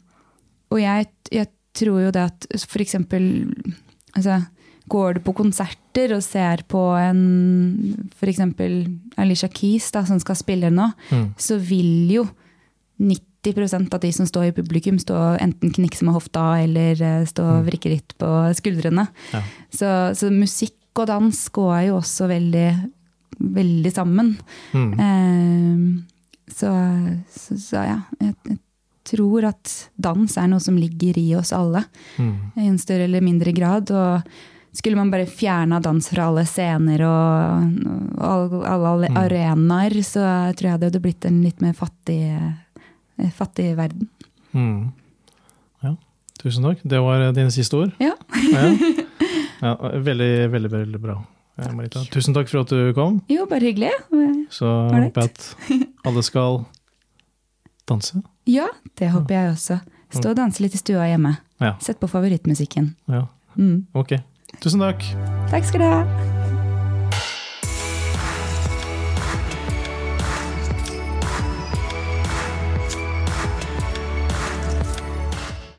og 0.71 0.81
jeg, 0.83 1.07
jeg 1.33 1.49
tror 1.79 2.01
jo 2.07 2.11
det 2.15 2.25
at 2.29 2.47
eksempel 2.81 3.29
altså, 4.17 4.41
Går 4.89 5.19
du 5.19 5.21
på 5.21 5.35
konserter 5.37 6.15
og 6.17 6.23
ser 6.25 6.63
på 6.65 6.81
en 6.97 8.07
f.eks. 8.17 8.39
Alicia 9.21 9.49
Keys 9.53 9.91
da, 9.93 10.01
som 10.09 10.17
skal 10.23 10.39
spille 10.41 10.71
nå, 10.73 10.87
Mm. 11.13 11.27
så 11.37 11.59
vil 11.61 12.09
jo 12.15 12.23
90% 12.99 13.93
av 13.95 14.01
de 14.01 14.11
som 14.17 14.27
står 14.27 14.49
i 14.49 14.55
publikum, 14.57 14.97
stå 14.99 15.37
enten 15.45 15.75
knikse 15.77 16.07
med 16.09 16.17
hofta 16.17 16.63
eller 16.63 17.03
eh, 17.05 17.27
stå 17.29 17.45
og 17.59 17.67
vrikke 17.69 17.93
litt 17.93 18.15
på 18.19 18.31
skuldrene. 18.57 19.05
Ja. 19.35 19.43
Så, 19.71 19.91
så 20.19 20.31
musikk 20.33 20.75
og 20.99 21.07
dans 21.13 21.43
går 21.55 21.77
jo 21.91 21.99
også 22.01 22.27
veldig, 22.33 22.69
veldig 23.61 23.93
sammen. 23.95 24.33
Mm. 24.73 24.89
Eh, 25.05 25.85
så, 26.49 26.73
så, 27.37 27.61
så 27.61 27.85
ja, 27.87 27.99
jeg, 28.25 28.35
jeg 28.49 28.59
tror 29.11 29.45
at 29.51 29.73
dans 29.97 30.37
er 30.39 30.49
noe 30.51 30.61
som 30.63 30.77
ligger 30.79 31.19
i 31.21 31.27
oss 31.39 31.53
alle, 31.57 31.85
Mm. 32.19 32.37
i 32.57 32.67
en 32.69 32.79
større 32.79 33.05
eller 33.09 33.21
mindre 33.25 33.53
grad. 33.57 33.91
Og 33.91 34.23
skulle 34.77 34.97
man 35.01 35.11
bare 35.11 35.27
fjerna 35.27 35.81
dans 35.83 36.09
fra 36.13 36.29
alle 36.29 36.45
scener 36.47 37.03
og, 37.09 37.81
og 38.21 38.55
alle, 38.65 38.85
alle 38.93 39.09
arenaer, 39.19 39.97
så 40.07 40.23
tror 40.59 40.71
jeg 40.73 40.81
det 40.83 40.91
hadde 40.93 41.03
blitt 41.03 41.25
en 41.27 41.41
litt 41.43 41.61
mer 41.65 41.73
fattig, 41.79 42.21
eh, 43.19 43.31
fattig 43.35 43.73
verden. 43.79 44.09
Mm. 44.55 44.93
Ja, 45.83 45.95
tusen 46.43 46.65
takk. 46.69 46.81
Det 46.85 47.01
var 47.03 47.21
eh, 47.29 47.33
dine 47.37 47.51
siste 47.55 47.77
ord. 47.85 47.93
Ja. 48.03 48.15
Ja. 48.53 48.71
Ja, 49.59 49.73
veldig, 49.75 50.27
veldig, 50.53 50.69
veldig 50.71 50.99
bra. 51.03 51.17
Ja, 51.59 51.73
Marita. 51.75 52.05
Tusen 52.15 52.31
takk 52.37 52.47
for 52.47 52.61
at 52.63 52.71
du 52.71 52.93
kom. 52.95 53.17
Jo, 53.27 53.43
bare 53.51 53.67
hyggelig. 53.67 53.89
Så 54.55 54.69
håper 54.71 55.25
jeg 55.25 55.33
at 55.33 55.49
alle 56.07 56.23
skal 56.23 56.61
danse. 57.89 58.23
Ja, 58.49 58.69
det 58.99 59.11
håper 59.13 59.35
jeg 59.35 59.53
også. 59.57 59.81
Stå 60.15 60.31
og 60.33 60.39
danse 60.39 60.63
litt 60.65 60.75
i 60.75 60.81
stua 60.81 61.09
hjemme. 61.11 61.37
Ja. 61.61 61.75
Sett 61.83 62.01
på 62.01 62.09
favorittmusikken. 62.11 62.95
ja. 63.09 63.27
Mm. 63.59 63.87
Ok. 63.99 64.13
Tusen 64.63 64.81
takk. 64.81 65.03
Takk 65.51 65.65
skal 65.67 65.83
du 65.83 65.87
ha. 65.91 66.38